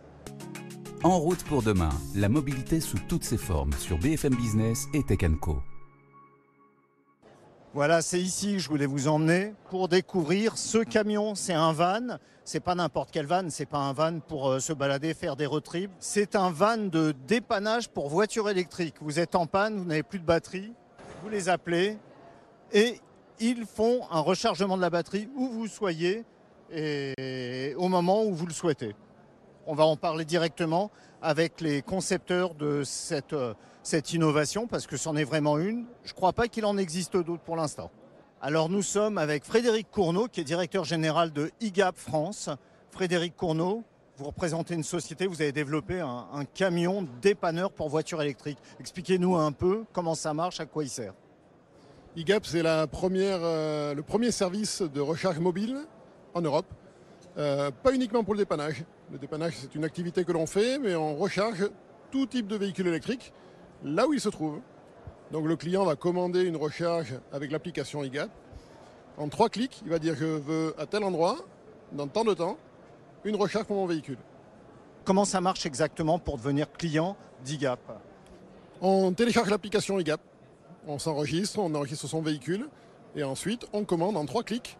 En 1.03 1.19
route 1.19 1.43
pour 1.43 1.61
demain, 1.61 1.91
la 2.15 2.27
mobilité 2.27 2.79
sous 2.79 2.97
toutes 3.07 3.23
ses 3.23 3.37
formes 3.37 3.71
sur 3.73 3.99
BFM 3.99 4.33
Business 4.33 4.87
et 4.95 5.03
Tech 5.03 5.19
Co. 5.39 5.61
Voilà, 7.75 8.01
c'est 8.01 8.19
ici 8.19 8.53
que 8.53 8.59
je 8.59 8.67
voulais 8.67 8.87
vous 8.87 9.07
emmener 9.07 9.53
pour 9.69 9.89
découvrir 9.89 10.57
ce 10.57 10.79
camion. 10.79 11.35
C'est 11.35 11.53
un 11.53 11.71
van, 11.71 12.17
c'est 12.43 12.61
pas 12.61 12.73
n'importe 12.73 13.11
quel 13.11 13.27
van, 13.27 13.43
c'est 13.49 13.67
pas 13.67 13.77
un 13.77 13.93
van 13.93 14.19
pour 14.19 14.49
euh, 14.49 14.59
se 14.59 14.73
balader, 14.73 15.13
faire 15.13 15.35
des 15.35 15.45
road 15.45 15.61
trips. 15.61 15.91
C'est 15.99 16.35
un 16.35 16.49
van 16.49 16.77
de 16.77 17.13
dépannage 17.27 17.89
pour 17.89 18.09
voitures 18.09 18.49
électriques. 18.49 18.95
Vous 18.99 19.19
êtes 19.19 19.35
en 19.35 19.45
panne, 19.45 19.77
vous 19.77 19.85
n'avez 19.85 20.03
plus 20.03 20.17
de 20.17 20.25
batterie, 20.25 20.73
vous 21.21 21.29
les 21.29 21.47
appelez 21.47 21.99
et 22.73 22.99
ils 23.39 23.67
font 23.67 24.01
un 24.09 24.21
rechargement 24.21 24.75
de 24.77 24.81
la 24.81 24.89
batterie 24.89 25.29
où 25.35 25.47
vous 25.47 25.67
soyez 25.67 26.25
et 26.71 27.75
au 27.77 27.87
moment 27.87 28.23
où 28.23 28.33
vous 28.33 28.47
le 28.47 28.53
souhaitez. 28.53 28.95
On 29.69 29.75
va 29.75 29.85
en 29.85 29.97
parler 29.97 30.23
directement 30.23 30.91
avec 31.21 31.59
les 31.59 31.81
concepteurs 31.81 32.55
de 32.55 32.83
cette, 32.85 33.33
euh, 33.33 33.53
innovation, 34.13 34.65
parce 34.65 34.87
que 34.87 34.95
c'en 34.95 35.17
est 35.17 35.25
vraiment 35.25 35.57
une. 35.57 35.83
Je 36.05 36.13
ne 36.13 36.15
crois 36.15 36.31
pas 36.31 36.47
qu'il 36.47 36.65
en 36.65 36.77
existe 36.77 37.17
d'autres 37.17 37.43
pour 37.43 37.57
l'instant. 37.57 37.91
Alors 38.41 38.69
nous 38.69 38.81
sommes 38.81 39.17
avec 39.17 39.43
Frédéric 39.43 39.91
Cournot, 39.91 40.29
qui 40.29 40.39
est 40.39 40.45
directeur 40.45 40.85
général 40.85 41.33
de 41.33 41.51
IGAP 41.59 41.97
France. 41.97 42.49
Frédéric 42.91 43.35
Cournot, 43.35 43.83
vous 44.15 44.25
représentez 44.27 44.73
une 44.73 44.83
société, 44.83 45.27
vous 45.27 45.41
avez 45.41 45.51
développé 45.51 45.99
un, 45.99 46.45
camion 46.53 47.05
dépanneur 47.21 47.69
pour 47.73 47.89
voitures 47.89 48.21
électriques. 48.21 48.59
Expliquez-nous 48.79 49.35
un 49.35 49.51
peu 49.51 49.83
comment 49.91 50.15
ça 50.15 50.33
marche, 50.33 50.61
à 50.61 50.65
quoi 50.65 50.85
il 50.85 50.89
sert. 50.89 51.13
IGAP, 52.15 52.45
c'est 52.45 52.65
euh, 52.65 53.93
le 53.93 54.01
premier 54.01 54.31
service 54.31 54.81
de 54.81 55.01
recharge 55.01 55.39
mobile 55.39 55.75
en 56.33 56.39
Europe. 56.39 56.67
Euh, 57.37 57.69
pas 57.83 57.93
uniquement 57.93 58.23
pour 58.23 58.33
le 58.33 58.39
dépannage. 58.39 58.85
Le 59.09 59.17
dépannage, 59.17 59.53
c'est 59.55 59.73
une 59.73 59.85
activité 59.85 60.25
que 60.25 60.33
l'on 60.33 60.45
fait, 60.45 60.79
mais 60.79 60.93
on 60.93 61.15
recharge 61.15 61.69
tout 62.11 62.25
type 62.25 62.45
de 62.47 62.57
véhicule 62.57 62.87
électrique 62.87 63.31
là 63.83 64.05
où 64.05 64.13
il 64.13 64.19
se 64.19 64.27
trouve. 64.27 64.59
Donc 65.31 65.45
le 65.45 65.55
client 65.55 65.85
va 65.85 65.95
commander 65.95 66.43
une 66.43 66.57
recharge 66.57 67.17
avec 67.31 67.51
l'application 67.51 68.03
IGAP. 68.03 68.29
En 69.17 69.29
trois 69.29 69.47
clics, 69.47 69.81
il 69.85 69.89
va 69.89 69.99
dire 69.99 70.13
je 70.15 70.25
veux 70.25 70.75
à 70.77 70.85
tel 70.85 71.05
endroit, 71.05 71.37
dans 71.93 72.07
tant 72.07 72.25
de 72.25 72.33
temps, 72.33 72.57
une 73.23 73.37
recharge 73.37 73.65
pour 73.65 73.77
mon 73.77 73.85
véhicule. 73.85 74.17
Comment 75.05 75.23
ça 75.23 75.39
marche 75.39 75.65
exactement 75.65 76.19
pour 76.19 76.37
devenir 76.37 76.69
client 76.73 77.15
d'IGAP? 77.45 77.79
On 78.81 79.13
télécharge 79.13 79.49
l'application 79.49 79.99
IGAP, 79.99 80.19
on 80.85 80.99
s'enregistre, 80.99 81.59
on 81.59 81.73
enregistre 81.75 82.07
son 82.07 82.21
véhicule, 82.21 82.67
et 83.15 83.23
ensuite 83.23 83.67
on 83.71 83.85
commande 83.85 84.17
en 84.17 84.25
trois 84.25 84.43
clics 84.43 84.77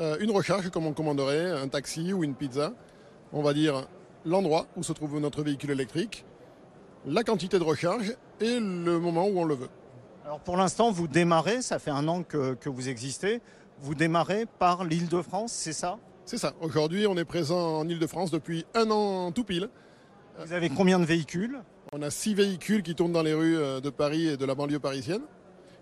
euh, 0.00 0.16
une 0.20 0.32
recharge 0.32 0.70
comme 0.70 0.86
on 0.86 0.92
commanderait 0.92 1.50
un 1.50 1.68
taxi 1.68 2.12
ou 2.12 2.24
une 2.24 2.34
pizza. 2.34 2.72
On 3.32 3.42
va 3.42 3.52
dire 3.52 3.86
l'endroit 4.24 4.66
où 4.76 4.82
se 4.82 4.92
trouve 4.92 5.18
notre 5.20 5.42
véhicule 5.42 5.70
électrique, 5.70 6.24
la 7.06 7.22
quantité 7.22 7.58
de 7.58 7.64
recharge 7.64 8.14
et 8.40 8.58
le 8.58 8.98
moment 8.98 9.26
où 9.26 9.38
on 9.38 9.44
le 9.44 9.54
veut. 9.54 9.68
Alors 10.24 10.40
pour 10.40 10.56
l'instant, 10.56 10.90
vous 10.90 11.08
démarrez, 11.08 11.62
ça 11.62 11.78
fait 11.78 11.90
un 11.90 12.08
an 12.08 12.22
que, 12.22 12.68
vous 12.68 12.88
existez, 12.88 13.40
vous 13.80 13.94
démarrez 13.94 14.46
par 14.58 14.84
l'île 14.84 15.08
de 15.08 15.22
France, 15.22 15.52
c'est 15.52 15.72
ça? 15.72 15.98
C'est 16.24 16.38
ça. 16.38 16.52
Aujourd'hui, 16.60 17.06
on 17.06 17.16
est 17.16 17.24
présent 17.24 17.78
en 17.78 17.88
île 17.88 17.98
de 17.98 18.06
France 18.06 18.30
depuis 18.30 18.66
un 18.74 18.90
an 18.90 19.32
tout 19.32 19.44
pile. 19.44 19.70
Vous 20.38 20.52
avez 20.52 20.68
combien 20.68 20.98
de 20.98 21.04
véhicules? 21.04 21.60
On 21.92 22.02
a 22.02 22.10
six 22.10 22.34
véhicules 22.34 22.82
qui 22.82 22.94
tournent 22.94 23.12
dans 23.12 23.22
les 23.22 23.32
rues 23.32 23.56
euh, 23.56 23.80
de 23.80 23.88
Paris 23.88 24.26
et 24.28 24.36
de 24.36 24.44
la 24.44 24.54
banlieue 24.54 24.78
parisienne. 24.78 25.22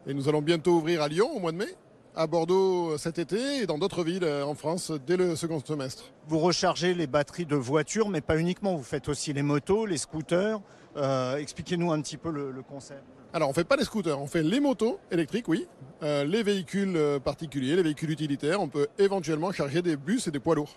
Et 0.07 0.15
nous 0.15 0.29
allons 0.29 0.43
bientôt 0.43 0.77
ouvrir 0.77 1.03
à 1.03 1.09
Lyon 1.09 1.29
au 1.35 1.41
mois 1.41 1.51
de 1.51 1.57
mai 1.57 1.75
à 2.17 2.27
Bordeaux 2.27 2.97
cet 2.97 3.19
été 3.19 3.59
et 3.59 3.67
dans 3.67 3.79
d'autres 3.79 4.03
villes 4.03 4.25
euh, 4.25 4.45
en 4.45 4.55
France 4.55 4.91
dès 5.07 5.19
le 5.19 5.37
second 5.37 5.61
semestre. 5.61 6.13
Vous 6.27 6.39
rechargez 6.39 6.95
les 6.95 7.07
batteries 7.07 7.45
de 7.45 7.57
voitures, 7.57 8.09
mais 8.09 8.23
pas 8.23 8.39
uniquement, 8.39 8.75
vous 8.75 8.83
faites 8.83 9.09
aussi 9.09 9.35
les 9.35 9.43
motos, 9.43 9.85
les 9.85 9.99
scooters. 9.99 10.61
Euh, 10.97 11.37
expliquez-nous 11.37 11.93
un 11.93 12.01
petit 12.01 12.17
peu 12.17 12.31
le, 12.31 12.63
concept. 12.63 13.03
Alors 13.35 13.49
on 13.49 13.51
ne 13.51 13.55
fait 13.55 13.65
pas 13.65 13.77
les 13.77 13.85
scooters, 13.85 14.19
on 14.19 14.27
fait 14.27 14.43
les 14.43 14.61
motos 14.61 14.99
électriques, 15.11 15.47
oui, 15.47 15.69
euh, 16.03 16.25
les 16.25 16.43
véhicules 16.43 16.99
particuliers, 17.23 17.77
les 17.77 17.83
véhicules 17.83 18.11
utilitaires, 18.11 18.63
on 18.63 18.69
peut 18.69 18.89
éventuellement 18.99 19.53
charger 19.53 19.83
des 19.83 19.97
bus 19.97 20.27
et 20.27 20.31
des 20.31 20.41
poids 20.41 20.55
lourds. 20.55 20.75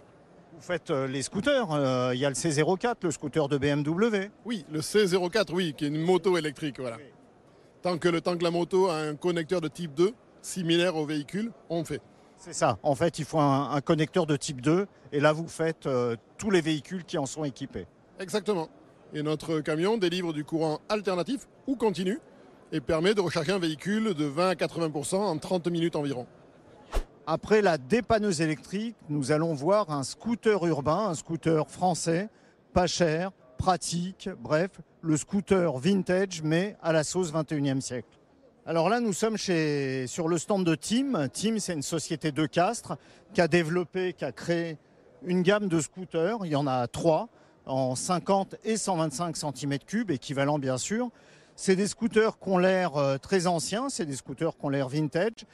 Vous 0.53 0.62
faites 0.62 0.89
les 0.89 1.22
scooters, 1.22 2.12
il 2.13 2.19
y 2.19 2.25
a 2.25 2.29
le 2.29 2.36
C04, 2.36 2.96
le 3.03 3.12
scooter 3.12 3.48
de 3.48 3.58
BMW. 3.58 4.29
Oui, 4.43 4.65
le 4.69 4.81
C04, 4.81 5.53
oui, 5.53 5.74
qui 5.74 5.86
est 5.86 5.88
une 5.88 6.01
moto 6.01 6.38
électrique, 6.38 6.81
voilà. 6.81 6.98
Tant 7.81 7.98
que 7.98 8.10
le 8.10 8.19
temps 8.19 8.36
que 8.36 8.43
la 8.43 8.51
moto 8.51 8.89
a 8.89 8.98
un 8.98 9.15
connecteur 9.15 9.62
de 9.62 9.69
type 9.69 9.93
2, 9.93 10.13
similaires 10.41 10.96
aux 10.96 11.05
véhicules, 11.05 11.51
on 11.69 11.84
fait. 11.84 12.01
C'est 12.38 12.53
ça. 12.53 12.77
En 12.84 12.96
fait, 12.96 13.19
il 13.19 13.25
faut 13.25 13.39
un, 13.39 13.72
un, 13.72 13.81
connecteur 13.81 14.25
de 14.25 14.38
type 14.38 14.62
2 14.62 14.88
et 15.12 15.19
là, 15.19 15.34
vous 15.34 15.48
faites 15.48 15.88
euh, 15.88 16.15
tous 16.38 16.51
les 16.51 16.62
véhicules 16.62 17.03
qui 17.03 17.17
en 17.17 17.25
sont 17.25 17.43
équipés. 17.43 17.86
Exactement. 18.19 18.69
Et 19.13 19.24
notre 19.24 19.60
camion 19.60 19.98
délivre 19.98 20.34
du 20.34 20.46
courant 20.46 20.79
alternatif 20.88 21.48
ou 21.67 21.75
continu 21.75 22.19
et 22.72 22.79
permet 22.79 23.13
de 23.13 23.22
recharger 23.22 23.51
un 23.51 23.60
véhicule 23.60 24.13
de 24.13 24.25
20 24.25 24.50
à 24.50 24.53
80% 24.53 25.15
en 25.15 25.38
30 25.38 25.67
minutes 25.67 25.96
environ. 25.96 26.27
Après 27.25 27.62
la 27.62 27.77
dépanneuse 27.77 28.41
électrique, 28.41 28.96
nous 29.10 29.31
allons 29.31 29.53
voir 29.53 29.91
un 29.91 30.03
scooter 30.03 30.65
urbain, 30.65 31.08
un 31.10 31.13
scooter 31.13 31.69
français, 31.69 32.29
pas 32.74 32.88
cher, 32.88 33.31
pratique, 33.58 34.29
bref, 34.39 34.72
le 35.01 35.17
scooter 35.17 35.77
vintage 35.77 36.41
mais 36.43 36.75
à 36.81 36.93
la 36.93 37.03
sauce 37.03 37.31
21e 37.31 37.81
siècle. 37.81 38.18
Alors 38.69 38.88
là, 38.88 38.99
nous 38.99 39.13
sommes 39.13 39.35
sur 39.35 40.27
le 40.27 40.38
stand 40.38 40.63
de 40.63 40.75
Team. 40.75 41.27
Team, 41.33 41.57
c'est 41.57 41.73
une 41.73 41.81
société 41.81 42.31
de 42.31 42.45
Castres 42.45 42.97
qui 43.33 43.41
a 43.41 43.47
développé, 43.47 44.13
qui 44.13 44.23
a 44.23 44.31
créé 44.31 44.77
une 45.25 45.41
gamme 45.41 45.67
de 45.69 45.79
scooters. 45.81 46.38
Il 46.43 46.51
y 46.51 46.55
en 46.55 46.67
a 46.67 46.85
trois 46.85 47.29
en 47.65 47.95
50 47.95 48.57
et 48.63 48.77
125 48.77 49.35
cm3, 49.35 50.11
équivalent 50.11 50.59
bien 50.59 50.77
sûr. 50.77 51.09
C'est 51.55 51.75
des 51.75 51.88
scooters 51.88 52.38
qui 52.38 52.47
ont 52.47 52.59
l'air 52.59 52.95
euh, 52.95 53.17
très 53.17 53.47
anciens, 53.47 53.89
c'est 53.89 54.05
des 54.05 54.15
scooters 54.15 54.55
qui 54.55 54.63
ont 54.63 54.69
l'air 54.69 54.88
vintage. 54.88 55.47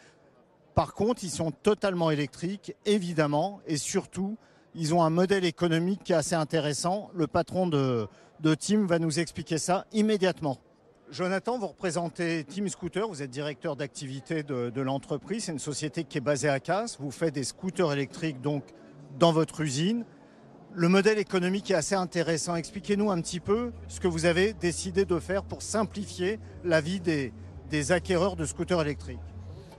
Par 0.73 0.93
contre, 0.93 1.23
ils 1.23 1.29
sont 1.29 1.51
totalement 1.51 2.11
électriques, 2.11 2.75
évidemment, 2.85 3.61
et 3.65 3.77
surtout, 3.77 4.35
ils 4.73 4.93
ont 4.93 5.01
un 5.01 5.09
modèle 5.09 5.45
économique 5.45 6.03
qui 6.03 6.11
est 6.11 6.17
assez 6.17 6.35
intéressant. 6.35 7.11
Le 7.15 7.27
patron 7.27 7.67
de 7.67 8.55
Team 8.55 8.87
va 8.87 8.99
nous 8.99 9.21
expliquer 9.21 9.57
ça 9.57 9.85
immédiatement. 9.93 10.59
Jonathan, 11.11 11.59
vous 11.59 11.67
représentez 11.67 12.43
Team 12.43 12.67
Scooter, 12.67 13.07
vous 13.07 13.21
êtes 13.21 13.29
directeur 13.29 13.75
d'activité 13.75 14.41
de, 14.41 14.81
l'entreprise. 14.81 15.45
C'est 15.45 15.51
une 15.51 15.59
société 15.59 16.03
qui 16.03 16.17
est 16.17 16.21
basée 16.21 16.49
à 16.49 16.59
Casse. 16.59 16.97
Vous 16.99 17.11
faites 17.11 17.33
des 17.33 17.43
scooters 17.43 17.93
électriques 17.93 18.41
donc 18.41 18.63
dans 19.19 19.31
votre 19.31 19.61
usine. 19.61 20.03
Le 20.73 20.89
modèle 20.89 21.19
économique 21.19 21.69
est 21.69 21.75
assez 21.75 21.95
intéressant. 21.95 22.55
Expliquez-nous 22.55 23.11
un 23.11 23.21
petit 23.21 23.39
peu 23.39 23.71
ce 23.87 23.99
que 23.99 24.07
vous 24.07 24.25
avez 24.25 24.53
décidé 24.53 25.05
de 25.05 25.19
faire 25.19 25.43
pour 25.43 25.61
simplifier 25.61 26.39
la 26.63 26.81
vie 26.81 26.99
des 26.99 27.91
acquéreurs 27.91 28.35
de 28.35 28.45
scooters 28.45 28.81
électriques. 28.81 29.34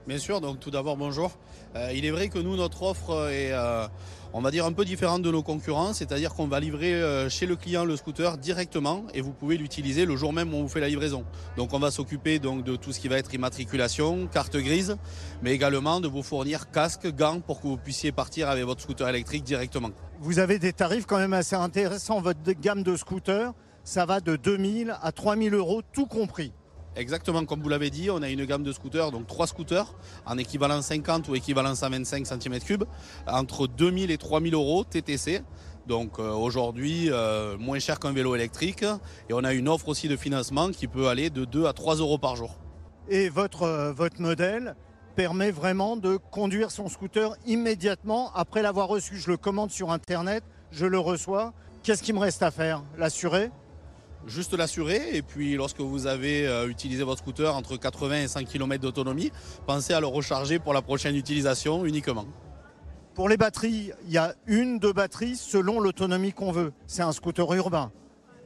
Bien 0.07 0.19
sûr, 0.19 0.41
donc 0.41 0.61
tout 0.61 0.71
d'abord 0.71 0.97
bonjour. 0.97 1.33
Euh, 1.75 1.91
il 1.93 2.05
est 2.05 2.13
vrai 2.13 2.29
que 2.29 2.39
nous, 2.39 2.55
notre 2.55 2.85
offre 2.85 3.29
est, 3.29 3.51
euh, 3.51 3.89
on 4.33 4.41
va 4.41 4.53
dire, 4.53 4.65
un 4.65 4.73
peu 4.73 4.85
différente 4.85 5.23
de 5.23 5.33
nos 5.33 5.43
concurrents, 5.43 5.93
c'est-à-dire 5.95 6.33
qu'on 6.33 6.47
va 6.47 6.61
livrer 6.61 6.95
euh, 6.95 7.29
chez 7.29 7.45
le 7.45 7.57
client 7.57 7.85
le 7.85 7.97
scooter 7.97 8.39
directement 8.39 9.03
et 9.15 9.21
vous 9.21 9.33
pouvez 9.33 9.57
l'utiliser 9.57 10.05
le 10.05 10.15
jour 10.15 10.33
même 10.33 10.55
où 10.55 10.59
on 10.59 10.63
vous 10.63 10.69
fait 10.69 10.79
la 10.79 10.89
livraison. 10.89 11.25
Donc 11.57 11.75
on 11.75 11.81
va 11.81 11.91
s'occuper 11.91 12.39
de 12.39 12.77
tout 12.77 12.93
ce 12.93 13.01
qui 13.01 13.09
va 13.09 13.19
être 13.19 13.35
immatriculation, 13.35 14.29
carte 14.29 14.57
grise, 14.57 14.97
mais 15.43 15.51
également 15.51 15.99
de 15.99 16.07
vous 16.07 16.23
fournir 16.23 16.71
casque, 16.71 17.09
gants 17.13 17.41
pour 17.41 17.61
que 17.61 17.67
vous 17.67 17.77
puissiez 17.77 18.13
partir 18.13 18.49
avec 18.49 18.65
votre 18.65 18.83
scooter 18.83 19.09
électrique 19.09 19.43
directement. 19.43 19.91
Vous 20.21 20.39
avez 20.39 20.61
des 20.61 20.73
tarifs 20.73 21.07
quand 21.07 21.19
même 21.19 21.33
assez 21.33 21.57
intéressants. 21.57 22.21
Votre 22.21 22.53
gamme 22.61 22.85
de 22.85 22.95
scooters, 22.95 23.53
ça 23.83 24.07
va 24.07 24.21
de 24.21 24.37
2000 24.37 24.95
à 25.03 25.11
3000 25.11 25.53
euros 25.53 25.83
tout 25.93 26.07
compris. 26.07 26.53
Exactement 26.97 27.45
comme 27.45 27.61
vous 27.61 27.69
l'avez 27.69 27.91
dit, 27.91 28.11
on 28.11 28.23
a 28.23 28.31
une 28.31 28.47
gamme 28.47 28.63
de 28.63 28.73
scooters, 28.73 29.11
donc 29.13 29.27
trois 29.27 29.47
scooters 29.47 29.95
en 30.25 30.39
équivalent 30.39 30.81
50 30.81 31.29
ou 31.29 31.35
équivalent 31.35 31.75
125 31.75 32.25
cm3, 32.25 32.85
entre 33.27 33.67
2000 33.67 34.11
et 34.11 34.17
3000 34.17 34.55
euros 34.55 34.83
TTC. 34.83 35.43
Donc 35.87 36.19
euh, 36.19 36.33
aujourd'hui, 36.33 37.11
euh, 37.11 37.59
moins 37.59 37.79
cher 37.79 38.01
qu'un 38.01 38.13
vélo 38.13 38.35
électrique. 38.35 38.85
Et 39.29 39.35
on 39.35 39.45
a 39.45 39.53
une 39.53 39.69
offre 39.69 39.89
aussi 39.89 40.09
de 40.09 40.17
financement 40.17 40.71
qui 40.71 40.89
peut 40.89 41.09
aller 41.09 41.29
de 41.29 41.45
2 41.45 41.67
à 41.67 41.75
3 41.75 41.97
euros 41.97 42.19
par 42.19 42.35
jour. 42.35 42.57
Et 43.09 43.29
votre, 43.29 43.63
euh, 43.63 43.93
votre 43.93 44.21
modèle 44.21 44.75
permet 45.15 45.51
vraiment 45.51 45.97
de 45.97 46.17
conduire 46.17 46.71
son 46.71 46.89
scooter 46.89 47.37
immédiatement 47.47 48.33
après 48.35 48.63
l'avoir 48.63 48.89
reçu. 48.89 49.17
Je 49.17 49.31
le 49.31 49.37
commande 49.37 49.71
sur 49.71 49.91
Internet, 49.91 50.43
je 50.73 50.87
le 50.87 50.99
reçois. 50.99 51.53
Qu'est-ce 51.83 52.03
qu'il 52.03 52.15
me 52.15 52.21
reste 52.21 52.43
à 52.43 52.51
faire? 52.51 52.83
L'assurer? 52.99 53.51
Juste 54.27 54.55
l'assurer. 54.55 55.17
Et 55.17 55.23
puis 55.23 55.55
lorsque 55.55 55.81
vous 55.81 56.07
avez 56.07 56.47
euh, 56.47 56.69
utilisé 56.69 57.03
votre 57.03 57.21
scooter 57.23 57.55
entre 57.55 57.77
80 57.77 58.23
et 58.23 58.29
100 58.29 58.45
km 58.45 58.83
d'autonomie, 58.83 59.31
pensez 59.67 59.95
à 59.95 60.01
le 60.01 60.07
recharger 60.07 60.59
pour 60.59 60.75
la 60.75 60.83
prochaine 60.83 61.17
utilisation 61.17 61.85
uniquement. 61.85 62.27
Pour 63.15 63.29
les 63.29 63.37
batteries, 63.37 63.93
il 64.05 64.13
y 64.13 64.19
a 64.19 64.35
une, 64.47 64.79
deux 64.79 64.93
batteries 64.93 65.37
selon 65.37 65.81
l'autonomie 65.81 66.33
qu'on 66.33 66.53
veut. 66.53 66.73
C'est 66.87 67.03
un 67.03 67.13
scooter 67.13 67.51
urbain. 67.55 67.91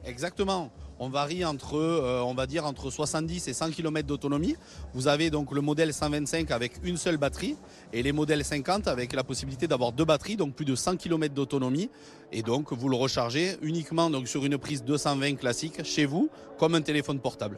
Exactement. 0.05 0.71
On 1.03 1.09
varie 1.09 1.43
entre, 1.43 1.77
euh, 1.77 2.33
va 2.35 2.45
dire, 2.45 2.63
entre 2.63 2.91
70 2.91 3.47
et 3.47 3.53
100 3.53 3.71
km 3.71 4.07
d'autonomie. 4.07 4.55
Vous 4.93 5.07
avez 5.07 5.31
donc 5.31 5.51
le 5.51 5.59
modèle 5.59 5.95
125 5.95 6.51
avec 6.51 6.73
une 6.83 6.95
seule 6.95 7.17
batterie 7.17 7.57
et 7.91 8.03
les 8.03 8.11
modèles 8.11 8.45
50 8.45 8.87
avec 8.87 9.13
la 9.13 9.23
possibilité 9.23 9.67
d'avoir 9.67 9.93
deux 9.93 10.05
batteries, 10.05 10.35
donc 10.35 10.53
plus 10.53 10.63
de 10.63 10.75
100 10.75 10.97
km 10.97 11.33
d'autonomie. 11.33 11.89
Et 12.31 12.43
donc 12.43 12.71
vous 12.71 12.87
le 12.87 12.95
rechargez 12.95 13.57
uniquement 13.63 14.11
sur 14.27 14.45
une 14.45 14.59
prise 14.59 14.83
220 14.83 15.37
classique 15.37 15.83
chez 15.83 16.05
vous, 16.05 16.29
comme 16.59 16.75
un 16.75 16.81
téléphone 16.81 17.19
portable. 17.19 17.57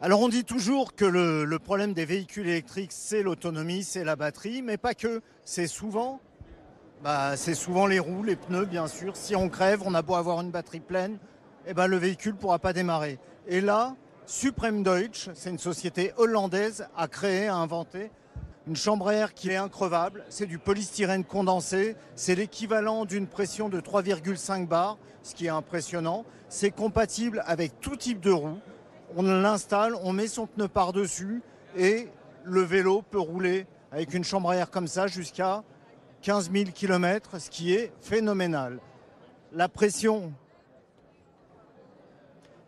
Alors 0.00 0.20
on 0.20 0.28
dit 0.28 0.44
toujours 0.44 0.94
que 0.94 1.04
le, 1.04 1.44
le 1.44 1.58
problème 1.58 1.94
des 1.94 2.04
véhicules 2.04 2.46
électriques, 2.46 2.92
c'est 2.92 3.24
l'autonomie, 3.24 3.82
c'est 3.82 4.04
la 4.04 4.14
batterie, 4.14 4.62
mais 4.62 4.76
pas 4.76 4.94
que. 4.94 5.20
C'est 5.44 5.66
souvent, 5.66 6.20
bah, 7.02 7.36
c'est 7.36 7.56
souvent 7.56 7.88
les 7.88 7.98
roues, 7.98 8.22
les 8.22 8.36
pneus, 8.36 8.66
bien 8.66 8.86
sûr. 8.86 9.16
Si 9.16 9.34
on 9.34 9.48
crève, 9.48 9.82
on 9.84 9.94
a 9.94 10.02
beau 10.02 10.14
avoir 10.14 10.40
une 10.40 10.52
batterie 10.52 10.78
pleine, 10.78 11.18
eh 11.68 11.74
ben, 11.74 11.86
le 11.86 11.96
véhicule 11.96 12.32
ne 12.32 12.38
pourra 12.38 12.58
pas 12.58 12.72
démarrer. 12.72 13.18
Et 13.46 13.60
là, 13.60 13.94
Supreme 14.26 14.82
Deutsch, 14.82 15.28
c'est 15.34 15.50
une 15.50 15.58
société 15.58 16.12
hollandaise, 16.16 16.86
a 16.96 17.08
créé, 17.08 17.46
a 17.46 17.56
inventé 17.56 18.10
une 18.68 18.76
chambre 18.76 19.08
à 19.08 19.14
air 19.14 19.34
qui 19.34 19.50
est 19.50 19.56
increvable. 19.56 20.24
C'est 20.28 20.46
du 20.46 20.58
polystyrène 20.58 21.24
condensé. 21.24 21.96
C'est 22.14 22.34
l'équivalent 22.34 23.06
d'une 23.06 23.26
pression 23.26 23.70
de 23.70 23.80
3,5 23.80 24.66
bars, 24.66 24.98
ce 25.22 25.34
qui 25.34 25.46
est 25.46 25.50
impressionnant. 25.50 26.24
C'est 26.50 26.70
compatible 26.70 27.42
avec 27.46 27.80
tout 27.80 27.96
type 27.96 28.20
de 28.20 28.30
roue. 28.30 28.58
On 29.16 29.22
l'installe, 29.22 29.94
on 30.02 30.12
met 30.12 30.26
son 30.26 30.46
pneu 30.46 30.68
par-dessus 30.68 31.42
et 31.76 32.08
le 32.44 32.60
vélo 32.60 33.02
peut 33.02 33.18
rouler 33.18 33.66
avec 33.90 34.12
une 34.12 34.24
chambre 34.24 34.50
à 34.50 34.56
air 34.56 34.70
comme 34.70 34.86
ça 34.86 35.06
jusqu'à 35.06 35.62
15 36.20 36.50
000 36.52 36.70
km, 36.74 37.40
ce 37.40 37.48
qui 37.48 37.72
est 37.72 37.92
phénoménal. 38.00 38.80
La 39.52 39.70
pression 39.70 40.32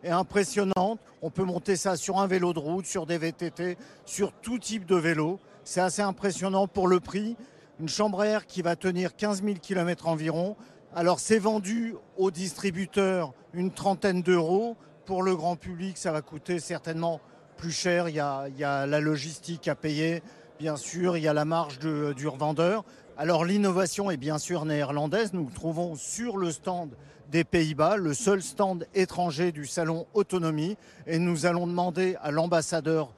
est 0.03 0.09
impressionnante. 0.09 0.99
On 1.21 1.29
peut 1.29 1.43
monter 1.43 1.75
ça 1.75 1.95
sur 1.95 2.19
un 2.19 2.27
vélo 2.27 2.53
de 2.53 2.59
route, 2.59 2.85
sur 2.85 3.05
des 3.05 3.17
VTT, 3.17 3.77
sur 4.05 4.33
tout 4.33 4.59
type 4.59 4.85
de 4.85 4.95
vélo. 4.95 5.39
C'est 5.63 5.81
assez 5.81 6.01
impressionnant 6.01 6.67
pour 6.67 6.87
le 6.87 6.99
prix. 6.99 7.35
Une 7.79 7.89
chambre 7.89 8.21
à 8.21 8.27
air 8.27 8.45
qui 8.45 8.61
va 8.61 8.75
tenir 8.75 9.15
15 9.15 9.43
000 9.43 9.55
km 9.61 10.07
environ. 10.07 10.55
Alors 10.95 11.19
c'est 11.19 11.39
vendu 11.39 11.95
aux 12.17 12.31
distributeurs 12.31 13.33
une 13.53 13.71
trentaine 13.71 14.21
d'euros. 14.21 14.75
Pour 15.05 15.23
le 15.23 15.35
grand 15.35 15.55
public, 15.55 15.97
ça 15.97 16.11
va 16.11 16.21
coûter 16.21 16.59
certainement 16.59 17.19
plus 17.57 17.71
cher. 17.71 18.09
Il 18.09 18.15
y 18.15 18.19
a, 18.19 18.85
la 18.85 18.99
logistique 18.99 19.67
à 19.67 19.75
payer, 19.75 20.23
bien 20.59 20.77
sûr. 20.77 21.17
Il 21.17 21.23
y 21.23 21.27
a 21.27 21.33
la 21.33 21.45
marge 21.45 21.79
du 21.79 22.27
revendeur. 22.27 22.83
Alors 23.17 23.45
l'innovation 23.45 24.09
est 24.09 24.17
bien 24.17 24.37
sûr 24.37 24.65
néerlandaise. 24.65 25.33
Nous 25.33 25.49
trouvons 25.53 25.95
sur 25.95 26.37
le 26.37 26.51
stand 26.51 26.95
des 27.31 27.45
Pays-Bas, 27.45 27.95
le 27.95 28.13
seul 28.13 28.41
stand 28.41 28.85
étranger 28.93 29.53
du 29.53 29.65
salon 29.65 30.05
Autonomie. 30.13 30.75
Et 31.07 31.17
nous 31.17 31.45
allons 31.45 31.65
demander 31.65 32.17
à 32.21 32.29
l'ambassadeur 32.29 33.13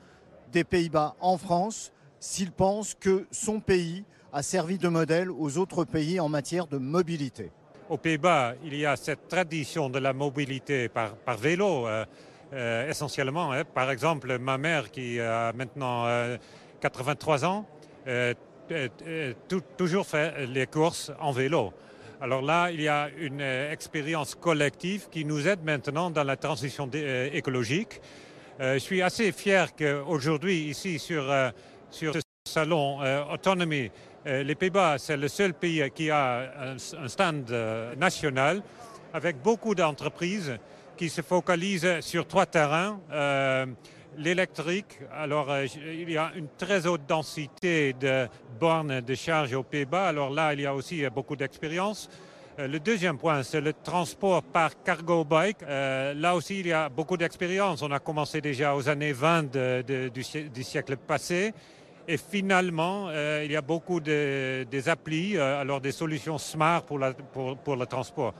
des 0.51 0.63
Pays-Bas 0.63 1.15
en 1.19 1.37
France 1.37 1.91
s'il 2.19 2.51
pense 2.51 2.93
que 2.93 3.25
son 3.31 3.59
pays 3.59 4.05
a 4.31 4.43
servi 4.43 4.77
de 4.77 4.87
modèle 4.87 5.31
aux 5.31 5.57
autres 5.57 5.83
pays 5.83 6.19
en 6.19 6.29
matière 6.29 6.67
de 6.67 6.77
mobilité. 6.77 7.51
Aux 7.89 7.97
Pays-Bas, 7.97 8.53
il 8.63 8.75
y 8.75 8.85
a 8.85 8.95
cette 8.95 9.27
tradition 9.27 9.89
de 9.89 9.99
la 9.99 10.13
mobilité 10.13 10.89
par, 10.89 11.15
vélo, 11.37 11.87
euh, 11.87 12.05
euh, 12.53 12.89
essentiellement. 12.89 13.51
Hein. 13.51 13.63
Par 13.65 13.89
exemple, 13.89 14.37
ma 14.37 14.59
mère 14.59 14.91
qui 14.91 15.19
a 15.19 15.51
maintenant 15.53 16.05
euh, 16.05 16.37
83 16.81 17.45
ans, 17.45 17.65
euh, 18.07 18.33
toujours 19.75 20.05
fait 20.05 20.45
les 20.45 20.67
courses 20.67 21.11
en 21.19 21.31
vélo. 21.31 21.73
Alors 22.23 22.41
là, 22.41 22.71
il 22.71 22.79
y 22.79 22.87
a 22.87 23.09
une 23.17 23.41
euh, 23.41 23.73
expérience 23.73 24.33
collective 24.33 25.09
qui 25.11 25.25
nous 25.25 25.45
aide 25.45 25.61
maintenant 25.65 26.09
dans 26.09 26.23
la 26.23 26.37
transition 26.37 26.89
euh, 26.95 27.29
écologique. 27.33 27.99
Euh, 28.61 28.75
je 28.75 28.79
suis 28.79 29.01
assez 29.01 29.33
fier 29.33 29.75
qu'aujourd'hui, 29.75 30.69
ici, 30.69 30.99
sur, 30.99 31.25
sur 31.91 32.13
ce 32.13 32.21
salon 32.45 32.99
Autonomy, 33.29 33.91
les 34.25 34.55
Pays-Bas, 34.55 34.99
c'est 34.99 35.17
le 35.17 35.27
seul 35.27 35.53
pays 35.53 35.83
qui 35.93 36.09
a 36.11 36.71
un 36.71 36.77
stand 37.09 37.51
national 37.97 38.63
avec 39.13 39.41
beaucoup 39.41 39.75
d'entreprises 39.75 40.57
qui 40.95 41.09
se 41.09 41.21
focalisent 41.21 41.99
sur 41.99 42.25
trois 42.25 42.45
terrains. 42.45 43.01
L'électrique, 44.17 44.99
alors 45.11 45.49
euh, 45.49 45.65
il 45.85 46.09
y 46.09 46.17
a 46.17 46.31
une 46.35 46.47
très 46.57 46.85
haute 46.85 47.05
densité 47.07 47.93
de 47.93 48.27
bornes 48.59 49.01
de 49.01 49.15
charge 49.15 49.53
aux 49.53 49.63
Pays-Bas. 49.63 50.07
Alors 50.07 50.29
là, 50.29 50.53
il 50.53 50.61
y 50.61 50.65
a 50.65 50.75
aussi 50.75 51.03
euh, 51.03 51.09
beaucoup 51.09 51.35
d'expérience. 51.35 52.09
Euh, 52.59 52.67
le 52.67 52.79
deuxième 52.79 53.17
point, 53.17 53.41
c'est 53.41 53.61
le 53.61 53.73
transport 53.73 54.43
par 54.43 54.81
cargo 54.83 55.23
bike. 55.23 55.61
Là 55.61 56.35
aussi, 56.35 56.59
il 56.59 56.67
y 56.67 56.73
a 56.73 56.89
beaucoup 56.89 57.17
d'expérience. 57.17 57.81
On 57.81 57.91
a 57.91 57.99
commencé 57.99 58.39
déjà 58.39 58.75
aux 58.75 58.87
années 58.87 59.13
20 59.13 59.51
de, 59.51 59.83
de, 59.87 60.09
du, 60.09 60.63
siècle 60.63 60.97
passé. 60.97 61.53
Et 62.07 62.17
finalement, 62.17 63.09
il 63.11 63.51
y 63.51 63.55
a 63.55 63.61
beaucoup 63.61 63.99
de, 63.99 64.67
des 64.69 64.89
applis, 64.89 65.37
alors 65.37 65.79
des 65.79 65.93
solutions 65.93 66.37
smart 66.37 66.83
pour 66.83 66.99
le 66.99 67.85
transport. 67.85 68.33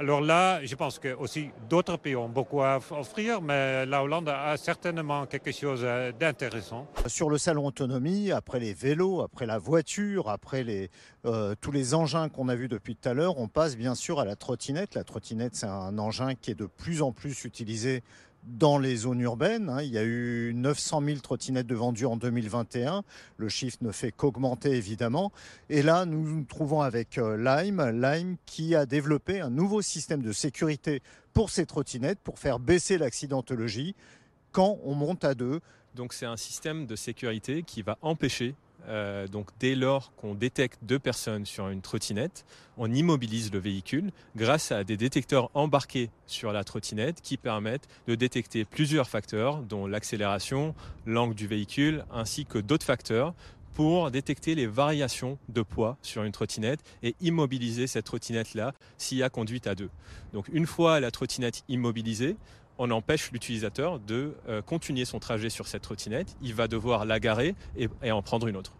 Alors 0.00 0.20
là, 0.20 0.64
je 0.64 0.76
pense 0.76 1.00
que 1.00 1.12
aussi 1.16 1.50
d'autres 1.68 1.96
pays 1.96 2.14
ont 2.14 2.28
beaucoup 2.28 2.62
à 2.62 2.78
offrir, 2.92 3.42
mais 3.42 3.84
la 3.84 4.04
Hollande 4.04 4.28
a 4.28 4.56
certainement 4.56 5.26
quelque 5.26 5.50
chose 5.50 5.80
euh, 5.82 6.12
d'intéressant. 6.12 6.86
Sur 7.08 7.28
le 7.28 7.36
salon 7.36 7.66
autonomie, 7.66 8.30
après 8.30 8.60
les 8.60 8.74
vélos, 8.74 9.22
après 9.22 9.44
la 9.44 9.58
voiture, 9.58 10.28
après 10.28 10.88
euh, 11.24 11.56
tous 11.60 11.72
les 11.72 11.94
engins 11.94 12.28
qu'on 12.28 12.48
a 12.48 12.54
vus 12.54 12.68
depuis 12.68 12.94
tout 12.94 13.08
à 13.08 13.12
l'heure, 13.12 13.38
on 13.38 13.48
passe 13.48 13.76
bien 13.76 13.96
sûr 13.96 14.20
à 14.20 14.24
la 14.24 14.36
trottinette. 14.36 14.94
La 14.94 15.02
trottinette, 15.02 15.56
c'est 15.56 15.66
un 15.66 15.98
engin 15.98 16.36
qui 16.36 16.52
est 16.52 16.58
de 16.58 16.66
plus 16.66 17.02
en 17.02 17.10
plus 17.10 17.44
utilisé 17.44 18.04
dans 18.44 18.78
les 18.78 18.96
zones 18.96 19.20
urbaines. 19.20 19.68
Hein. 19.68 19.82
Il 19.82 19.90
y 19.90 19.98
a 19.98 20.04
eu 20.04 20.52
900 20.54 21.02
000 21.04 21.18
trottinettes 21.20 21.66
de 21.66 21.74
vendues 21.74 22.06
en 22.06 22.16
2021. 22.16 23.02
Le 23.36 23.48
chiffre 23.48 23.78
ne 23.82 23.92
fait 23.92 24.12
qu'augmenter 24.12 24.70
évidemment. 24.70 25.32
Et 25.68 25.82
là, 25.82 26.06
nous 26.06 26.22
nous 26.22 26.44
trouvons 26.44 26.80
avec 26.80 27.18
euh, 27.18 27.36
Lime, 27.36 27.84
Lime 27.90 28.36
qui 28.46 28.74
a 28.74 28.86
développé 28.86 29.40
un 29.40 29.50
nouveau 29.50 29.82
système 29.82 30.22
de 30.22 30.32
sécurité 30.32 31.02
pour 31.34 31.50
ces 31.50 31.66
trottinettes 31.66 32.20
pour 32.20 32.38
faire 32.38 32.58
baisser 32.58 32.98
l'accidentologie 32.98 33.94
quand 34.52 34.78
on 34.84 34.94
monte 34.94 35.24
à 35.24 35.34
deux. 35.34 35.60
Donc 35.94 36.12
c'est 36.12 36.26
un 36.26 36.36
système 36.36 36.86
de 36.86 36.96
sécurité 36.96 37.62
qui 37.62 37.82
va 37.82 37.98
empêcher 38.02 38.54
euh, 38.88 39.26
donc 39.28 39.48
dès 39.60 39.74
lors 39.74 40.12
qu'on 40.16 40.34
détecte 40.34 40.78
deux 40.82 40.98
personnes 40.98 41.44
sur 41.46 41.68
une 41.68 41.82
trottinette, 41.82 42.44
on 42.76 42.92
immobilise 42.92 43.52
le 43.52 43.58
véhicule 43.58 44.10
grâce 44.36 44.72
à 44.72 44.84
des 44.84 44.96
détecteurs 44.96 45.50
embarqués 45.54 46.10
sur 46.26 46.52
la 46.52 46.64
trottinette 46.64 47.20
qui 47.20 47.36
permettent 47.36 47.88
de 48.06 48.14
détecter 48.14 48.64
plusieurs 48.64 49.08
facteurs, 49.08 49.58
dont 49.58 49.86
l'accélération, 49.86 50.74
l'angle 51.06 51.34
du 51.34 51.46
véhicule, 51.46 52.04
ainsi 52.12 52.46
que 52.46 52.58
d'autres 52.58 52.86
facteurs 52.86 53.34
pour 53.74 54.10
détecter 54.10 54.56
les 54.56 54.66
variations 54.66 55.38
de 55.48 55.62
poids 55.62 55.98
sur 56.02 56.24
une 56.24 56.32
trottinette 56.32 56.80
et 57.04 57.14
immobiliser 57.20 57.86
cette 57.86 58.06
trottinette-là 58.06 58.74
s'il 58.96 59.18
y 59.18 59.22
a 59.22 59.30
conduite 59.30 59.68
à 59.68 59.76
deux. 59.76 59.90
Donc 60.32 60.48
une 60.52 60.66
fois 60.66 60.98
la 60.98 61.12
trottinette 61.12 61.62
immobilisée, 61.68 62.36
on 62.78 62.90
empêche 62.90 63.30
l'utilisateur 63.32 63.98
de 63.98 64.34
euh, 64.48 64.62
continuer 64.62 65.04
son 65.04 65.18
trajet 65.18 65.50
sur 65.50 65.66
cette 65.66 65.82
trottinette. 65.82 66.36
Il 66.40 66.54
va 66.54 66.68
devoir 66.68 67.04
la 67.04 67.20
garer 67.20 67.54
et, 67.76 67.88
en 68.10 68.22
prendre 68.22 68.46
une 68.46 68.56
autre. 68.56 68.72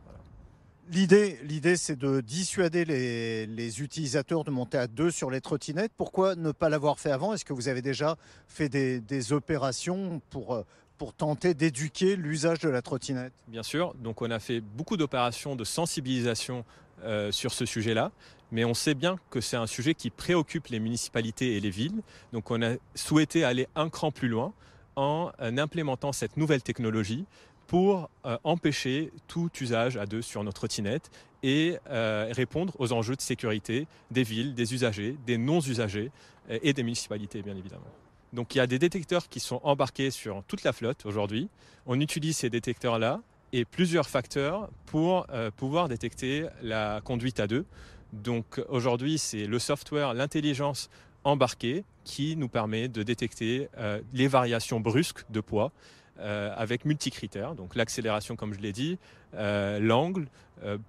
L'idée, 0.91 1.39
l'idée, 1.43 1.77
c'est 1.77 1.97
de 1.97 2.23
dissuader 2.23 2.87
les, 2.87 3.83
utilisateurs 3.83 4.45
de 4.45 4.51
monter 4.51 4.79
à 4.79 4.87
deux 4.87 5.11
sur 5.11 5.31
les 5.31 5.43
trottinettes. 5.43 5.93
Pourquoi 5.97 6.35
ne 6.35 6.51
pas 6.51 6.71
l'avoir 6.71 6.99
fait 6.99 7.11
avant? 7.11 7.35
Est-ce 7.35 7.45
que 7.45 7.53
vous 7.53 7.69
avez 7.69 7.83
déjà 7.83 8.17
fait 8.47 8.71
des, 8.71 9.33
opérations 9.33 10.23
pour, 10.31 10.55
euh, 10.55 10.63
pour 10.97 11.13
tenter 11.13 11.53
d'éduquer 11.53 12.17
l'usage 12.17 12.61
de 12.61 12.71
la 12.71 12.81
trottinette? 12.81 13.35
Bien 13.49 13.63
sûr. 13.63 13.95
Donc, 13.97 14.23
on 14.23 14.31
a 14.31 14.39
fait 14.39 14.61
beaucoup 14.61 14.97
d'opérations 14.97 15.57
de 15.57 15.65
sensibilisation 15.65 16.65
euh, 17.05 17.33
sur 17.33 17.53
ce 17.53 17.67
sujet-là 17.67 18.11
mais 18.51 18.65
on 18.65 18.73
sait 18.73 18.95
bien 18.95 19.19
que 19.29 19.43
c'est 19.43 19.59
un 19.59 19.67
sujet 19.67 19.93
qui 19.93 20.09
préoccupe 20.09 20.69
les 20.69 20.81
municipalités 20.81 21.59
et 21.59 21.61
les 21.61 21.69
villes. 21.69 22.01
Donc 22.33 22.51
on 22.51 22.63
a 22.63 22.77
souhaité 22.95 23.45
aller 23.45 23.69
un 23.75 23.91
cran 23.91 24.11
plus 24.11 24.29
loin 24.29 24.55
en 24.97 25.31
euh, 25.43 25.55
implémentant 25.59 26.13
cette 26.13 26.39
nouvelle 26.39 26.63
technologie 26.63 27.27
pour 27.67 28.09
euh, 28.25 28.39
empêcher 28.45 29.13
tout 29.27 29.51
usage 29.61 29.99
à 29.99 30.07
deux 30.07 30.23
sur 30.23 30.43
notre 30.45 30.61
trottinette 30.61 31.11
et 31.43 31.77
répondre 31.87 32.75
aux 32.79 32.93
enjeux 32.93 33.17
de 33.17 33.21
sécurité 33.21 33.87
des 34.11 34.23
villes, 34.23 34.55
des 34.55 34.73
usagers, 34.73 35.15
des 35.27 35.37
non-usagers 35.37 36.11
et 36.51 36.73
des 36.73 36.83
municipalités 36.83 37.43
bien 37.43 37.55
évidemment. 37.55 37.93
Donc 38.33 38.55
il 38.55 38.59
y 38.59 38.61
a 38.61 38.67
des 38.67 38.79
détecteurs 38.79 39.29
qui 39.29 39.41
sont 39.41 39.61
embarqués 39.63 40.11
sur 40.11 40.43
toute 40.49 40.65
la 40.65 40.73
flotte 40.73 41.07
aujourd'hui. 41.07 41.49
On 41.87 42.01
utilise 42.01 42.39
ces 42.39 42.51
détecteurs-là 42.51 43.21
et 43.53 43.65
plusieurs 43.65 44.09
facteurs 44.09 44.69
pour 44.87 45.27
pouvoir 45.57 45.89
détecter 45.89 46.47
la 46.63 47.01
conduite 47.03 47.41
à 47.41 47.47
deux. 47.47 47.65
Donc 48.13 48.61
aujourd'hui, 48.69 49.19
c'est 49.19 49.47
le 49.47 49.59
software, 49.59 50.15
l'intelligence 50.15 50.91
embarquée 51.25 51.85
qui 52.05 52.37
nous 52.37 52.49
permet 52.49 52.89
de 52.89 53.03
détecter 53.03 53.69
euh, 53.77 54.01
les 54.15 54.29
variations 54.29 54.81
brusques 54.81 55.25
de 55.31 55.41
poids 55.41 55.73
euh, 56.21 56.53
avec 56.57 56.85
multicritères, 56.85 57.55
donc 57.55 57.75
l'accélération 57.75 58.35
comme 58.35 58.55
je 58.55 58.61
l'ai 58.61 58.73
dit, 58.73 58.99
euh, 59.35 59.79
l'angle 59.79 60.27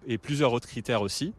et 0.08 0.18
plusieurs 0.18 0.52
autres 0.54 0.68
critères 0.68 1.04
aussi 1.04 1.32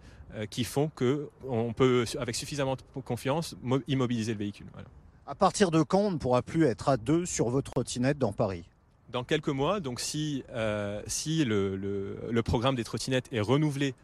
qui 0.51 0.63
font 0.63 0.89
qu'on 0.95 1.73
peut, 1.73 2.05
avec 2.21 2.37
suffisamment 2.37 2.77
de 2.77 3.01
confiance, 3.01 3.57
immobiliser 3.89 4.35
le 4.35 4.39
véhicule. 4.39 4.69
À 5.27 5.35
partir 5.35 5.73
de 5.73 5.83
quand 5.83 5.99
on 5.99 6.11
ne 6.13 6.17
pourra 6.17 6.41
plus 6.41 6.67
être 6.67 6.89
à 6.89 6.97
deux 6.97 7.27
sur 7.27 7.49
votre 7.49 7.73
trottinette 7.73 8.19
dans 8.19 8.33
Paris? 8.33 8.70
Dans 9.13 9.25
quelques 9.25 9.49
mois, 9.49 9.81
donc 9.81 10.01
si, 10.01 10.45
si 11.07 11.45
le, 11.45 11.77
le, 11.77 12.43
programme 12.43 12.75
des 12.75 12.85
trottinettes 12.85 13.29
est 13.33 13.41
renouvelé 13.41 13.95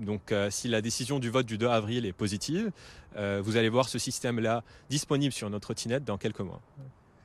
donc, 0.00 0.32
euh, 0.32 0.50
si 0.50 0.68
la 0.68 0.80
décision 0.80 1.18
du 1.18 1.30
vote 1.30 1.46
du 1.46 1.58
2 1.58 1.66
avril 1.66 2.06
est 2.06 2.12
positive, 2.12 2.70
euh, 3.16 3.40
vous 3.44 3.56
allez 3.56 3.68
voir 3.68 3.88
ce 3.88 3.98
système-là 3.98 4.62
disponible 4.88 5.32
sur 5.32 5.50
notre 5.50 5.62
trottinette 5.62 6.04
dans 6.04 6.18
quelques 6.18 6.40
mois. 6.40 6.60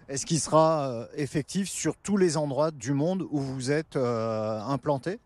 Est-ce 0.09 0.25
qu'il 0.25 0.39
sera 0.39 0.89
euh, 0.89 1.07
effectif 1.15 1.69
sur 1.69 1.95
tous 1.95 2.17
les 2.17 2.37
endroits 2.37 2.71
du 2.71 2.93
monde 2.93 3.25
où 3.31 3.39
vous 3.39 3.71
êtes 3.71 3.95
implanté? 3.95 5.19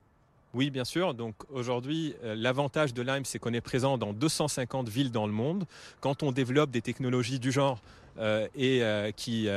Oui, 0.53 0.71
bien 0.71 0.85
sûr. 0.85 1.13
Donc 1.13 1.35
aujourd'hui, 1.51 2.15
l'avantage 2.23 2.93
de 2.93 3.01
Lime, 3.03 3.25
c'est 3.25 3.37
qu'on 3.37 3.53
est 3.53 3.61
présent 3.61 3.97
dans 3.97 4.13
250 4.13 4.89
villes 4.89 5.11
dans 5.11 5.27
le 5.27 5.33
monde. 5.33 5.65
Quand 6.01 6.23
on 6.23 6.31
développe 6.31 6.71
des 6.71 6.81
technologies 6.81 7.39
du 7.39 7.51
genre 7.51 7.79
et 8.55 8.83
qui, 9.15 9.47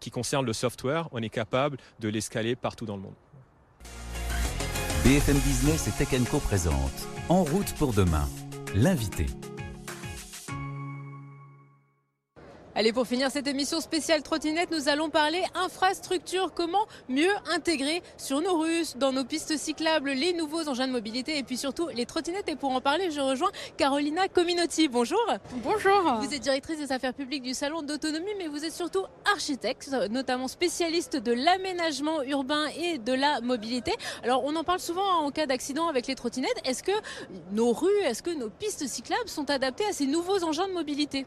qui 0.00 0.10
concernent 0.10 0.46
le 0.46 0.52
software, 0.52 1.08
on 1.12 1.22
est 1.22 1.28
capable 1.28 1.78
de 2.00 2.08
l'escaler 2.08 2.56
partout 2.56 2.86
dans 2.86 2.96
le 2.96 3.02
monde. 3.02 3.14
BFM 5.04 5.38
Business 5.38 5.88
et 5.88 6.04
Tech 6.04 6.16
Co 6.30 6.38
présente 6.38 7.08
En 7.28 7.42
route 7.42 7.74
pour 7.74 7.92
demain, 7.92 8.28
l'invité. 8.74 9.26
Allez, 12.74 12.94
pour 12.94 13.06
finir 13.06 13.30
cette 13.30 13.46
émission 13.46 13.82
spéciale 13.82 14.22
trottinette, 14.22 14.70
nous 14.70 14.88
allons 14.88 15.10
parler 15.10 15.42
infrastructure. 15.54 16.54
Comment 16.54 16.86
mieux 17.06 17.30
intégrer 17.54 18.02
sur 18.16 18.40
nos 18.40 18.56
rues, 18.56 18.86
dans 18.96 19.12
nos 19.12 19.26
pistes 19.26 19.58
cyclables, 19.58 20.12
les 20.12 20.32
nouveaux 20.32 20.66
engins 20.70 20.86
de 20.86 20.92
mobilité 20.92 21.36
et 21.36 21.42
puis 21.42 21.58
surtout 21.58 21.88
les 21.88 22.06
trottinettes. 22.06 22.48
Et 22.48 22.56
pour 22.56 22.70
en 22.72 22.80
parler, 22.80 23.10
je 23.10 23.20
rejoins 23.20 23.50
Carolina 23.76 24.26
Cominotti. 24.26 24.88
Bonjour. 24.88 25.20
Bonjour. 25.56 26.14
Vous 26.22 26.32
êtes 26.32 26.40
directrice 26.40 26.78
des 26.78 26.92
affaires 26.92 27.12
publiques 27.12 27.42
du 27.42 27.52
Salon 27.52 27.82
d'autonomie, 27.82 28.32
mais 28.38 28.48
vous 28.48 28.64
êtes 28.64 28.72
surtout 28.72 29.04
architecte, 29.30 29.90
notamment 30.10 30.48
spécialiste 30.48 31.16
de 31.16 31.32
l'aménagement 31.32 32.22
urbain 32.22 32.68
et 32.78 32.96
de 32.96 33.12
la 33.12 33.42
mobilité. 33.42 33.92
Alors, 34.24 34.44
on 34.46 34.56
en 34.56 34.64
parle 34.64 34.80
souvent 34.80 35.20
en 35.22 35.30
cas 35.30 35.44
d'accident 35.44 35.88
avec 35.88 36.06
les 36.06 36.14
trottinettes. 36.14 36.62
Est-ce 36.64 36.82
que 36.82 36.92
nos 37.50 37.72
rues, 37.72 38.00
est-ce 38.06 38.22
que 38.22 38.30
nos 38.30 38.48
pistes 38.48 38.86
cyclables 38.86 39.28
sont 39.28 39.50
adaptées 39.50 39.84
à 39.84 39.92
ces 39.92 40.06
nouveaux 40.06 40.42
engins 40.42 40.68
de 40.68 40.72
mobilité? 40.72 41.26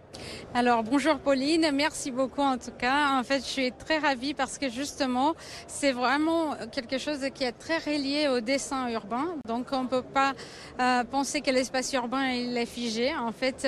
Alors, 0.55 0.81
bonjour 0.81 1.19
Paul 1.19 1.34
merci 1.73 2.11
beaucoup 2.11 2.41
en 2.41 2.57
tout 2.57 2.71
cas. 2.77 3.19
En 3.19 3.23
fait, 3.23 3.39
je 3.39 3.49
suis 3.49 3.71
très 3.71 3.97
ravie 3.97 4.33
parce 4.33 4.57
que 4.57 4.69
justement, 4.69 5.35
c'est 5.67 5.91
vraiment 5.91 6.55
quelque 6.71 6.97
chose 6.97 7.19
qui 7.33 7.43
est 7.43 7.51
très 7.51 7.77
relié 7.77 8.27
au 8.29 8.39
dessin 8.39 8.89
urbain. 8.89 9.35
Donc, 9.47 9.67
on 9.71 9.83
ne 9.83 9.87
peut 9.87 10.01
pas 10.01 10.33
euh, 10.79 11.03
penser 11.03 11.41
que 11.41 11.51
l'espace 11.51 11.91
urbain 11.93 12.29
il 12.29 12.57
est 12.57 12.65
figé. 12.65 13.13
En 13.15 13.31
fait, 13.31 13.67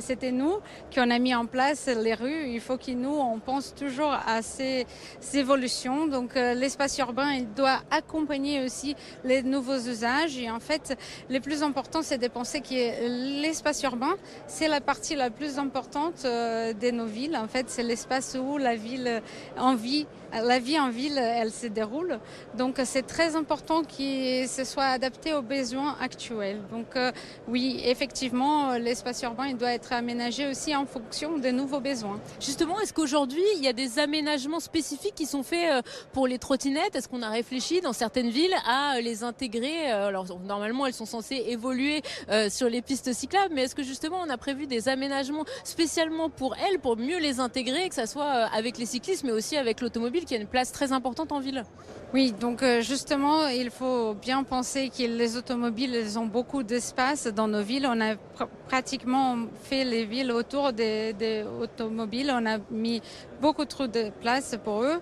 c'était 0.00 0.32
nous 0.32 0.58
qui 0.90 1.00
on 1.00 1.10
a 1.10 1.18
mis 1.18 1.34
en 1.34 1.46
place 1.46 1.86
les 1.86 2.14
rues. 2.14 2.48
Il 2.48 2.60
faut 2.60 2.78
que 2.78 2.90
nous, 2.90 3.14
on 3.14 3.38
pense 3.38 3.74
toujours 3.74 4.12
à 4.26 4.42
ces, 4.42 4.86
évolutions. 5.34 6.06
Donc, 6.06 6.36
euh, 6.36 6.54
l'espace 6.54 6.98
urbain, 6.98 7.32
il 7.32 7.52
doit 7.54 7.80
accompagner 7.90 8.64
aussi 8.64 8.96
les 9.24 9.42
nouveaux 9.42 9.78
usages. 9.78 10.38
Et 10.38 10.50
en 10.50 10.60
fait, 10.60 10.96
le 11.30 11.40
plus 11.40 11.62
important, 11.62 12.02
c'est 12.02 12.18
de 12.18 12.28
penser 12.28 12.60
que 12.60 13.40
l'espace 13.42 13.82
urbain, 13.82 14.14
c'est 14.46 14.68
la 14.68 14.80
partie 14.80 15.14
la 15.14 15.30
plus 15.30 15.58
importante 15.58 16.22
euh, 16.24 16.72
de 16.72 16.90
nos 16.90 17.03
En 17.36 17.48
fait, 17.48 17.66
c'est 17.68 17.82
l'espace 17.82 18.36
où 18.40 18.58
la 18.58 18.76
ville 18.76 19.22
en 19.58 19.74
vie 19.74 20.06
la 20.42 20.58
vie 20.58 20.78
en 20.78 20.90
ville, 20.90 21.18
elle 21.18 21.52
se 21.52 21.66
déroule. 21.66 22.18
Donc 22.56 22.80
c'est 22.84 23.06
très 23.06 23.36
important 23.36 23.82
qu'il 23.82 24.48
se 24.48 24.64
soit 24.64 24.84
adapté 24.84 25.32
aux 25.34 25.42
besoins 25.42 25.96
actuels. 26.00 26.60
Donc 26.70 26.96
euh, 26.96 27.12
oui, 27.48 27.80
effectivement, 27.84 28.74
l'espace 28.74 29.22
urbain 29.22 29.46
il 29.46 29.56
doit 29.56 29.72
être 29.72 29.92
aménagé 29.92 30.46
aussi 30.48 30.74
en 30.74 30.86
fonction 30.86 31.38
des 31.38 31.52
nouveaux 31.52 31.80
besoins. 31.80 32.20
Justement, 32.40 32.80
est-ce 32.80 32.92
qu'aujourd'hui 32.92 33.42
il 33.56 33.64
y 33.64 33.68
a 33.68 33.72
des 33.72 33.98
aménagements 33.98 34.60
spécifiques 34.60 35.14
qui 35.14 35.26
sont 35.26 35.42
faits 35.42 35.70
euh, 35.70 35.82
pour 36.12 36.26
les 36.26 36.38
trottinettes? 36.38 36.96
Est-ce 36.96 37.08
qu'on 37.08 37.22
a 37.22 37.30
réfléchi 37.30 37.80
dans 37.80 37.92
certaines 37.92 38.30
villes 38.30 38.54
à 38.66 39.00
les 39.00 39.22
intégrer? 39.22 39.92
Euh, 39.92 40.08
Alors 40.08 40.26
normalement, 40.44 40.86
elles 40.86 40.94
sont 40.94 41.06
censées 41.06 41.44
évoluer 41.48 42.02
sur 42.48 42.68
les 42.68 42.82
pistes 42.82 43.12
cyclables, 43.12 43.54
mais 43.54 43.62
est-ce 43.62 43.74
que 43.74 43.82
justement 43.82 44.18
on 44.24 44.30
a 44.30 44.36
prévu 44.36 44.66
des 44.66 44.88
aménagements 44.88 45.44
spécialement 45.64 46.30
pour 46.30 46.56
elles, 46.56 46.78
pour 46.78 46.96
mieux 46.96 47.18
les 47.18 47.40
intégrer, 47.40 47.88
que 47.88 47.94
ce 47.94 48.06
soit 48.06 48.24
avec 48.24 48.78
les 48.78 48.86
cyclistes, 48.86 49.24
mais 49.24 49.32
aussi 49.32 49.56
avec 49.56 49.80
l'automobile? 49.80 50.23
Qui 50.24 50.34
a 50.34 50.38
une 50.38 50.46
place 50.46 50.72
très 50.72 50.92
importante 50.92 51.32
en 51.32 51.40
ville. 51.40 51.64
Oui, 52.12 52.32
donc 52.32 52.62
euh, 52.62 52.80
justement, 52.80 53.48
il 53.48 53.70
faut 53.70 54.14
bien 54.14 54.44
penser 54.44 54.88
que 54.88 55.02
les 55.02 55.36
automobiles 55.36 55.94
ils 55.94 56.18
ont 56.18 56.26
beaucoup 56.26 56.62
d'espace 56.62 57.26
dans 57.26 57.48
nos 57.48 57.62
villes. 57.62 57.88
On 57.90 58.00
a 58.00 58.14
pr 58.14 58.44
pratiquement 58.68 59.36
fait 59.64 59.84
les 59.84 60.04
villes 60.04 60.30
autour 60.30 60.72
des, 60.72 61.12
des, 61.12 61.44
automobiles. 61.60 62.30
On 62.32 62.46
a 62.46 62.58
mis 62.70 63.02
beaucoup 63.40 63.64
trop 63.64 63.88
de 63.88 64.10
place 64.22 64.56
pour 64.64 64.82
eux. 64.84 65.00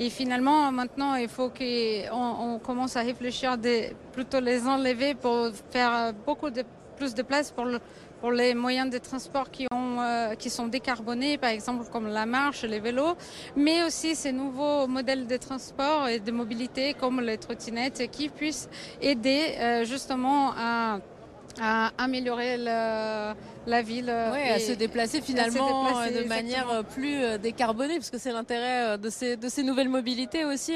Et 0.00 0.10
finalement, 0.10 0.70
maintenant, 0.70 1.14
il 1.14 1.28
faut 1.28 1.48
qu'on 1.48 2.54
on 2.54 2.58
commence 2.58 2.96
à 2.96 3.02
réfléchir 3.02 3.58
de 3.58 3.76
plutôt 4.12 4.40
les 4.40 4.66
enlever 4.66 5.14
pour 5.14 5.50
faire 5.70 6.12
beaucoup 6.26 6.50
de, 6.50 6.62
plus 6.96 7.14
de 7.14 7.22
place 7.22 7.52
pour 8.20 8.30
les 8.32 8.54
moyens 8.54 8.90
de 8.90 8.98
transport 8.98 9.50
qui, 9.50 9.66
ont, 9.72 9.77
euh, 10.00 10.34
qui 10.34 10.50
sont 10.50 10.66
décarbonés, 10.68 11.38
par 11.38 11.50
exemple 11.50 11.84
comme 11.90 12.08
la 12.08 12.26
marche, 12.26 12.62
les 12.62 12.80
vélos, 12.80 13.16
mais 13.56 13.82
aussi 13.84 14.14
ces 14.14 14.32
nouveaux 14.32 14.86
modèles 14.86 15.26
de 15.26 15.36
transport 15.36 16.08
et 16.08 16.20
de 16.20 16.30
mobilité 16.30 16.94
comme 16.94 17.20
les 17.20 17.38
trottinettes 17.38 18.10
qui 18.10 18.28
puissent 18.28 18.68
aider 19.00 19.54
euh, 19.58 19.84
justement 19.84 20.52
à, 20.56 21.00
à 21.60 21.92
améliorer 21.98 22.56
le, 22.58 23.34
la 23.68 23.82
ville. 23.82 24.06
Ouais, 24.06 24.50
à 24.50 24.58
se 24.58 24.72
déplacer 24.72 25.20
finalement 25.20 25.86
se 25.86 25.88
déplacer, 25.88 26.14
de 26.14 26.20
exactement. 26.22 26.42
manière 26.42 26.84
plus 26.84 27.38
décarbonée, 27.38 27.96
parce 27.96 28.10
que 28.10 28.18
c'est 28.18 28.32
l'intérêt 28.32 28.98
de 28.98 29.10
ces, 29.10 29.36
de 29.36 29.48
ces 29.48 29.62
nouvelles 29.62 29.88
mobilités 29.88 30.44
aussi. 30.44 30.74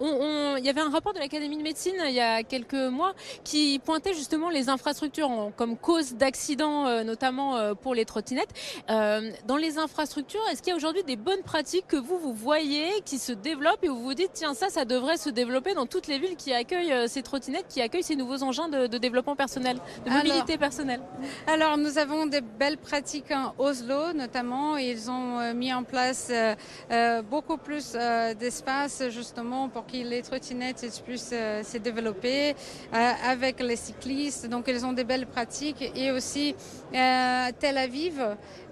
On, 0.00 0.06
on, 0.08 0.56
il 0.56 0.64
y 0.64 0.68
avait 0.68 0.80
un 0.80 0.90
rapport 0.90 1.12
de 1.12 1.18
l'Académie 1.18 1.56
de 1.56 1.62
médecine 1.62 1.94
il 2.06 2.14
y 2.14 2.20
a 2.20 2.42
quelques 2.42 2.74
mois 2.74 3.12
qui 3.44 3.80
pointait 3.84 4.14
justement 4.14 4.48
les 4.50 4.68
infrastructures 4.68 5.30
comme 5.56 5.76
cause 5.76 6.14
d'accidents, 6.14 7.04
notamment 7.04 7.74
pour 7.74 7.94
les 7.94 8.04
trottinettes. 8.04 8.50
Euh, 8.88 9.30
dans 9.46 9.56
les 9.56 9.78
infrastructures, 9.78 10.40
est-ce 10.50 10.62
qu'il 10.62 10.70
y 10.70 10.74
a 10.74 10.76
aujourd'hui 10.76 11.02
des 11.04 11.16
bonnes 11.16 11.42
pratiques 11.42 11.86
que 11.86 11.96
vous, 11.96 12.18
vous 12.18 12.32
voyez 12.32 12.88
qui 13.04 13.18
se 13.18 13.32
développent 13.32 13.84
et 13.84 13.88
vous 13.88 14.02
vous 14.02 14.14
dites, 14.14 14.30
tiens, 14.34 14.54
ça, 14.54 14.68
ça 14.68 14.84
devrait 14.84 15.16
se 15.16 15.30
développer 15.30 15.74
dans 15.74 15.86
toutes 15.86 16.06
les 16.06 16.18
villes 16.18 16.36
qui 16.36 16.52
accueillent 16.52 17.08
ces 17.08 17.22
trottinettes, 17.22 17.66
qui 17.68 17.80
accueillent 17.80 18.02
ces 18.02 18.16
nouveaux 18.16 18.42
engins 18.42 18.68
de, 18.68 18.86
de 18.86 18.98
développement 18.98 19.36
personnel, 19.36 19.78
de 20.04 20.10
mobilité 20.10 20.52
alors, 20.52 20.58
personnelle? 20.58 21.00
Alors, 21.46 21.76
nous 21.76 21.98
avons 21.98 22.26
des 22.30 22.40
belles 22.40 22.78
pratiques 22.78 23.30
en 23.32 23.54
Oslo 23.58 24.12
notamment. 24.14 24.76
Ils 24.76 25.10
ont 25.10 25.52
mis 25.54 25.72
en 25.74 25.82
place 25.82 26.30
euh, 26.30 27.22
beaucoup 27.22 27.56
plus 27.56 27.92
euh, 27.94 28.34
d'espace 28.34 29.02
justement 29.10 29.68
pour 29.68 29.86
que 29.86 29.96
les 29.96 30.22
trottinettes 30.22 31.02
puissent 31.04 31.30
euh, 31.32 31.62
se 31.62 31.78
développer 31.78 32.54
avec 32.92 33.60
les 33.60 33.76
cyclistes. 33.76 34.48
Donc 34.48 34.64
ils 34.68 34.86
ont 34.86 34.92
des 34.92 35.04
belles 35.04 35.26
pratiques 35.26 35.92
et 35.94 36.10
aussi 36.12 36.54
Tel 36.92 37.78
Aviv. 37.78 38.20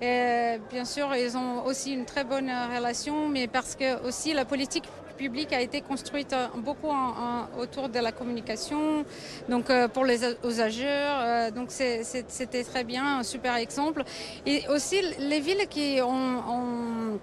bien 0.01 0.85
sûr, 0.85 1.15
ils 1.15 1.37
ont 1.37 1.65
aussi 1.65 1.93
une 1.93 2.05
très 2.05 2.25
bonne 2.25 2.51
relation, 2.75 3.29
mais 3.29 3.47
parce 3.47 3.75
que 3.75 4.07
aussi 4.07 4.33
la 4.33 4.45
politique 4.45 4.85
publique 5.19 5.53
a 5.53 5.61
été 5.61 5.81
construite 5.83 6.35
beaucoup 6.67 6.89
en, 6.89 7.09
en, 7.27 7.61
autour 7.63 7.89
de 7.89 7.99
la 7.99 8.13
communication, 8.13 9.05
donc 9.49 9.69
euh, 9.69 9.89
pour 9.89 10.05
les 10.05 10.21
usagers. 10.45 11.07
Euh, 11.09 11.51
donc 11.51 11.69
c'était 11.71 12.65
très 12.65 12.85
bien, 12.85 13.19
un 13.19 13.23
super 13.35 13.55
exemple. 13.57 14.05
Et 14.47 14.59
aussi 14.75 14.99
les 15.33 15.41
villes 15.41 15.67
qui 15.69 16.01
ont 16.01 17.19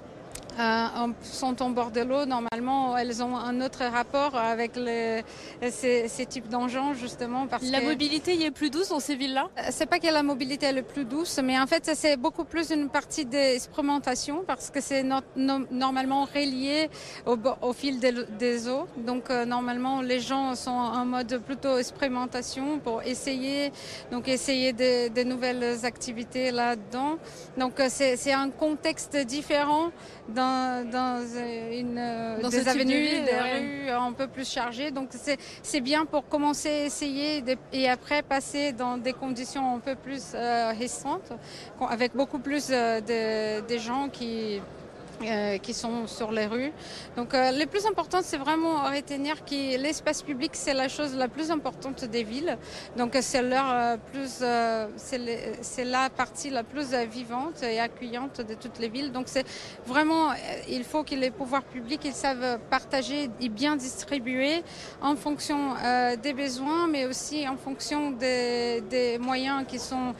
euh, 0.59 1.07
sont 1.23 1.61
en 1.61 1.69
bord 1.69 1.91
de 1.91 2.01
l'eau, 2.01 2.25
normalement, 2.25 2.97
elles 2.97 3.21
ont 3.21 3.35
un 3.35 3.61
autre 3.61 3.83
rapport 3.83 4.35
avec 4.35 4.75
les, 4.75 5.23
ces, 5.69 6.07
ces, 6.07 6.25
types 6.25 6.47
d'engins, 6.47 6.93
justement. 6.93 7.47
Parce 7.47 7.63
la 7.63 7.81
que 7.81 7.85
mobilité 7.85 8.35
y 8.35 8.43
est 8.43 8.51
plus 8.51 8.69
douce 8.69 8.89
dans 8.89 8.99
ces 8.99 9.15
villes-là? 9.15 9.49
C'est 9.71 9.85
pas 9.85 9.99
que 9.99 10.07
la 10.07 10.23
mobilité 10.23 10.67
est 10.67 10.73
le 10.73 10.83
plus 10.83 11.05
douce, 11.05 11.39
mais 11.43 11.59
en 11.59 11.67
fait, 11.67 11.91
c'est 11.93 12.17
beaucoup 12.17 12.45
plus 12.45 12.69
une 12.71 12.89
partie 12.89 13.25
d'expérimentation 13.25 14.43
parce 14.47 14.69
que 14.69 14.81
c'est 14.81 15.03
no 15.03 15.17
no 15.35 15.59
normalement 15.71 16.23
relié 16.25 16.89
au, 17.25 17.37
au 17.61 17.73
fil 17.73 17.99
des, 17.99 18.13
des, 18.39 18.67
eaux. 18.69 18.87
Donc, 18.97 19.29
euh, 19.29 19.45
normalement, 19.45 20.01
les 20.01 20.19
gens 20.19 20.55
sont 20.55 20.71
en 20.71 21.05
mode 21.05 21.41
plutôt 21.45 21.77
expérimentation 21.77 22.79
pour 22.79 23.01
essayer, 23.03 23.71
donc 24.11 24.27
essayer 24.27 24.71
de, 24.73 25.09
de 25.09 25.23
nouvelles 25.23 25.85
activités 25.85 26.51
là-dedans. 26.51 27.17
Donc, 27.57 27.79
euh, 27.79 27.87
c'est 27.89 28.33
un 28.33 28.49
contexte 28.49 29.17
différent 29.17 29.91
dans 30.29 30.44
dans, 30.45 30.89
dans 30.89 31.21
une, 31.71 32.01
dans 32.41 32.49
des 32.49 32.67
avenues, 32.67 33.21
de 33.21 33.25
des 33.25 33.39
rues 33.53 33.89
un 33.89 34.13
peu 34.13 34.27
plus 34.27 34.47
chargées. 34.49 34.91
Donc 34.91 35.09
c'est 35.63 35.81
bien 35.81 36.05
pour 36.05 36.27
commencer 36.27 36.69
à 36.69 36.85
essayer 36.85 37.41
de, 37.41 37.55
et 37.73 37.89
après 37.89 38.21
passer 38.21 38.71
dans 38.71 38.97
des 38.97 39.13
conditions 39.13 39.75
un 39.75 39.79
peu 39.79 39.95
plus 39.95 40.23
euh, 40.33 40.71
restantes, 40.77 41.31
avec 41.89 42.15
beaucoup 42.15 42.39
plus 42.39 42.67
euh, 42.69 43.01
de, 43.01 43.67
de 43.71 43.77
gens 43.77 44.09
qui 44.09 44.61
euh, 45.21 45.57
qui 45.59 45.73
sont 45.73 46.07
sur 46.07 46.31
les 46.31 46.45
rues. 46.45 46.73
Donc 47.15 47.33
euh, 47.33 47.51
le 47.51 47.65
plus 47.67 47.85
important, 47.85 48.19
c'est 48.21 48.37
vraiment 48.37 48.83
retenir 48.83 49.45
que 49.45 49.77
l'espace 49.77 50.21
public, 50.21 50.51
c'est 50.53 50.73
la 50.73 50.89
chose 50.89 51.15
la 51.15 51.29
plus 51.29 51.51
importante 51.51 52.03
des 52.03 52.23
villes. 52.23 52.57
Donc 52.97 53.15
c'est 53.21 53.41
leur 53.41 53.65
euh, 53.71 53.97
plus, 54.11 54.43
c'est 54.97 55.85
la 55.85 56.09
partie 56.09 56.49
la 56.49 56.63
plus 56.63 56.93
vivante 57.09 57.63
et 57.63 57.79
accueillante 57.79 58.41
de 58.41 58.55
toutes 58.55 58.77
les 58.79 58.89
villes. 58.89 59.13
Donc 59.13 59.27
c'est 59.27 59.45
vraiment, 59.85 60.31
il 60.67 60.83
faut 60.83 61.03
que 61.03 61.15
les 61.15 61.31
pouvoirs 61.31 61.63
publics, 61.63 62.01
ils 62.03 62.13
savent 62.13 62.59
partager 62.69 63.29
et 63.39 63.49
bien 63.49 63.77
distribuer 63.77 64.63
en 65.01 65.15
fonction 65.15 65.75
des 66.21 66.33
besoins, 66.33 66.87
mais 66.87 67.05
aussi 67.05 67.47
en 67.47 67.57
fonction 67.57 68.11
des, 68.11 68.81
des 68.81 69.17
moyens 69.17 69.63
qui 69.65 69.79
sont 69.79 70.13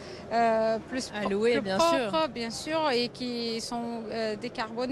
plus, 0.90 1.12
Alloués, 1.14 1.54
plus 1.54 1.62
bien 1.62 1.78
propres, 1.78 2.20
sûr. 2.20 2.30
bien 2.30 2.50
sûr, 2.50 2.90
et 2.92 3.10
qui 3.10 3.60
sont 3.60 4.04
décarbonés 4.42 4.85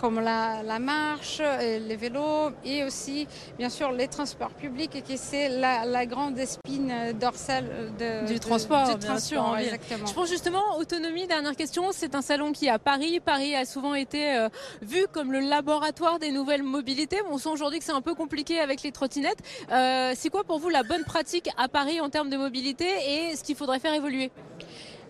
comme 0.00 0.20
la, 0.20 0.62
la, 0.62 0.78
marche, 0.78 1.40
les 1.60 1.96
vélos 1.96 2.50
et 2.64 2.84
aussi 2.84 3.26
bien 3.58 3.70
sûr 3.70 3.90
les 3.92 4.08
transports 4.08 4.50
publics 4.50 5.02
qui 5.02 5.16
c'est 5.16 5.48
la, 5.48 5.86
la, 5.86 6.04
grande 6.04 6.38
espine 6.38 6.92
dorsale 7.18 7.92
de, 7.98 8.26
du 8.26 8.38
transport, 8.38 8.88
de, 8.88 8.92
du 8.92 8.98
bien 8.98 9.08
transport, 9.08 9.46
sûr. 9.46 9.58
Exactement. 9.58 10.06
Je 10.06 10.12
pense 10.12 10.28
justement 10.28 10.76
autonomie. 10.78 11.26
Dernière 11.26 11.56
question, 11.56 11.84
c'est 11.92 12.14
un 12.14 12.22
salon 12.22 12.52
qui 12.52 12.66
est 12.66 12.70
à 12.70 12.78
Paris. 12.78 13.20
Paris 13.20 13.54
a 13.54 13.64
souvent 13.64 13.94
été 13.94 14.36
euh, 14.36 14.48
vu 14.82 15.06
comme 15.10 15.32
le 15.32 15.40
laboratoire 15.40 16.18
des 16.18 16.32
nouvelles 16.32 16.62
mobilités. 16.62 17.20
On 17.30 17.38
sent 17.38 17.50
aujourd'hui 17.50 17.78
que 17.78 17.84
c'est 17.84 17.92
un 17.92 18.02
peu 18.02 18.14
compliqué 18.14 18.60
avec 18.60 18.82
les 18.82 18.92
trottinettes. 18.92 19.42
Euh, 19.72 20.12
c'est 20.14 20.28
quoi 20.28 20.44
pour 20.44 20.58
vous 20.58 20.68
la 20.68 20.82
bonne 20.82 21.04
pratique 21.04 21.48
à 21.56 21.68
Paris 21.68 22.00
en 22.00 22.10
termes 22.10 22.28
de 22.30 22.36
mobilité 22.36 22.86
et 23.08 23.36
ce 23.36 23.42
qu'il 23.42 23.56
faudrait 23.56 23.78
faire 23.78 23.94
évoluer? 23.94 24.30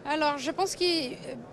Alors, 0.07 0.37
je 0.37 0.51
pense 0.51 0.77
que 0.77 0.85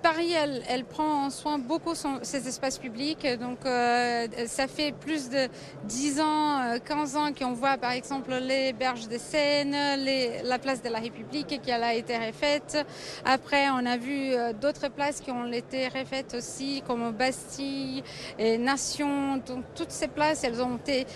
Paris, 0.01 0.33
elle, 0.33 0.61
elle 0.67 0.83
prend 0.83 1.25
en 1.25 1.29
soin 1.29 1.57
beaucoup 1.57 1.95
son, 1.95 2.19
ses 2.21 2.49
espaces 2.49 2.77
publics. 2.77 3.25
Donc, 3.39 3.59
euh, 3.65 4.27
ça 4.45 4.67
fait 4.67 4.91
plus 4.91 5.29
de 5.29 5.47
10 5.85 6.19
ans, 6.19 6.77
15 6.83 7.15
ans 7.15 7.29
qu'on 7.31 7.53
voit, 7.53 7.77
par 7.77 7.91
exemple, 7.91 8.33
les 8.33 8.73
berges 8.73 9.07
de 9.07 9.17
Seine, 9.17 9.73
les, 10.03 10.41
la 10.43 10.59
place 10.59 10.81
de 10.81 10.89
la 10.89 10.99
République 10.99 11.61
qui 11.61 11.71
a 11.71 11.93
été 11.93 12.17
refaite. 12.17 12.85
Après, 13.23 13.69
on 13.69 13.85
a 13.85 13.95
vu 13.95 14.33
euh, 14.33 14.51
d'autres 14.51 14.89
places 14.89 15.21
qui 15.21 15.31
ont 15.31 15.49
été 15.49 15.87
refaites 15.87 16.33
aussi, 16.33 16.83
comme 16.85 17.11
Bastille 17.11 18.03
et 18.37 18.57
Nation. 18.57 19.37
Donc, 19.37 19.63
toutes 19.75 19.91
ces 19.91 20.09
places, 20.09 20.43
elles 20.43 20.61
ont 20.61 20.75
été 20.75 21.07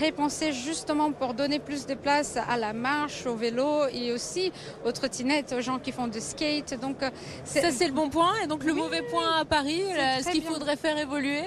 repensées 0.00 0.52
justement 0.52 1.12
pour 1.12 1.34
donner 1.34 1.58
plus 1.58 1.86
de 1.86 1.94
place 1.94 2.36
à 2.36 2.56
la 2.56 2.72
marche, 2.72 3.26
au 3.26 3.34
vélo 3.34 3.86
et 3.92 4.12
aussi 4.12 4.52
aux 4.84 4.92
trottinettes, 4.92 5.54
aux 5.56 5.60
gens 5.60 5.78
qui 5.78 5.92
font 5.92 6.06
du 6.06 6.20
skate. 6.20 6.74
Donc, 6.86 6.96
ça 7.44 7.70
c'est 7.70 7.86
le 7.86 7.92
bon 7.92 8.08
point. 8.10 8.32
Et 8.42 8.46
donc 8.46 8.64
le 8.64 8.72
oui, 8.72 8.80
mauvais 8.80 9.02
point 9.02 9.30
à 9.40 9.44
Paris, 9.44 9.82
ce 10.22 10.30
qu'il 10.30 10.42
faudrait 10.42 10.76
faire 10.76 10.98
évoluer? 10.98 11.44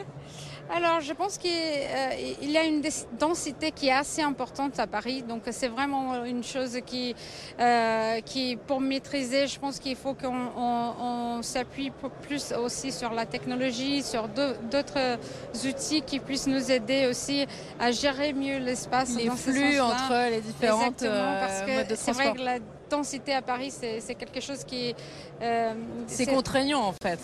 Alors, 0.69 0.99
je 0.99 1.13
pense 1.13 1.37
qu'il 1.37 1.51
euh, 1.51 2.33
y 2.41 2.57
a 2.57 2.63
une 2.63 2.81
densité 3.17 3.71
qui 3.71 3.87
est 3.87 3.93
assez 3.93 4.21
importante 4.21 4.77
à 4.79 4.87
Paris. 4.87 5.23
Donc, 5.23 5.43
c'est 5.51 5.69
vraiment 5.69 6.25
une 6.25 6.43
chose 6.43 6.79
qui, 6.85 7.15
euh, 7.59 8.19
qui, 8.21 8.57
pour 8.67 8.81
maîtriser, 8.81 9.47
je 9.47 9.59
pense 9.59 9.79
qu'il 9.79 9.95
faut 9.95 10.13
qu'on 10.13 10.35
on, 10.57 11.37
on 11.37 11.41
s'appuie 11.41 11.91
plus 12.23 12.51
aussi 12.51 12.91
sur 12.91 13.13
la 13.13 13.25
technologie, 13.25 14.03
sur 14.03 14.27
d'autres 14.27 15.17
outils 15.65 16.01
qui 16.01 16.19
puissent 16.19 16.47
nous 16.47 16.69
aider 16.69 17.07
aussi 17.09 17.47
à 17.79 17.91
gérer 17.91 18.33
mieux 18.33 18.57
l'espace. 18.57 19.15
Les 19.15 19.29
flux 19.29 19.79
entre 19.79 20.29
les 20.29 20.41
différentes 20.41 21.01
Exactement, 21.01 21.39
parce 21.39 21.61
que 21.61 21.93
euh, 21.93 21.95
c'est 21.95 22.11
vrai 22.11 22.33
que 22.33 22.41
la 22.41 22.59
densité 22.89 23.33
à 23.33 23.41
Paris, 23.41 23.71
c'est 23.71 24.15
quelque 24.15 24.41
chose 24.41 24.63
qui... 24.63 24.95
Euh, 25.41 25.73
c'est 26.07 26.25
contraignant 26.25 26.81
en 26.81 26.93
fait. 26.93 27.19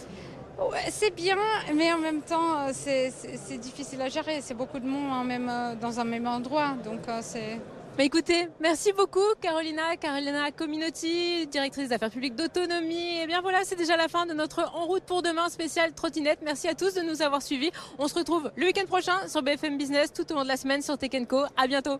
Ouais, 0.60 0.86
c'est 0.91 1.13
bien, 1.15 1.38
mais 1.73 1.91
en 1.91 1.97
même 1.97 2.21
temps, 2.21 2.71
c'est 2.71 3.12
difficile 3.60 4.02
à 4.02 4.10
gérer. 4.10 4.39
C'est 4.41 4.54
beaucoup 4.54 4.80
de 4.80 4.86
monde 4.86 5.12
en 5.12 5.23
même, 5.23 5.52
dans 5.82 5.99
un 5.99 6.04
même 6.04 6.28
endroit. 6.28 6.76
Donc, 6.86 7.02
c'est. 7.21 7.60
Bah 7.95 8.04
écoutez, 8.04 8.47
merci 8.60 8.91
beaucoup 8.91 9.36
Carolina, 9.39 9.95
Carolina 9.97 10.49
Cominotti, 10.49 11.45
directrice 11.45 11.89
d'affaires 11.89 12.10
publiques 12.10 12.34
d'autonomie. 12.34 13.19
Et 13.21 13.28
bien 13.28 13.39
voilà, 13.41 13.60
c'est 13.65 13.76
déjà 13.76 13.95
la 13.95 14.08
fin 14.08 14.26
de 14.26 14.34
notre 14.34 14.71
En 14.73 14.88
route 14.88 15.04
pour 15.04 15.21
demain 15.21 15.47
spécial 15.49 15.93
trottinette. 15.93 16.39
Merci 16.43 16.67
à 16.67 16.73
tous 16.73 16.95
de 16.95 17.02
nous 17.02 17.21
avoir 17.21 17.43
suivis. 17.43 17.69
On 17.99 18.08
se 18.08 18.15
retrouve 18.15 18.52
le 18.56 18.65
week-end 18.65 18.88
prochain 18.88 19.28
sur 19.28 19.43
BFM 19.43 19.78
Business 19.78 20.12
tout 20.12 20.32
au 20.32 20.36
long 20.36 20.41
de 20.41 20.47
la 20.47 20.58
semaine 20.58 20.82
sur 20.82 20.97
Tech 20.97 21.12
Co. 21.28 21.43
À 21.56 21.67
bientôt. 21.67 21.99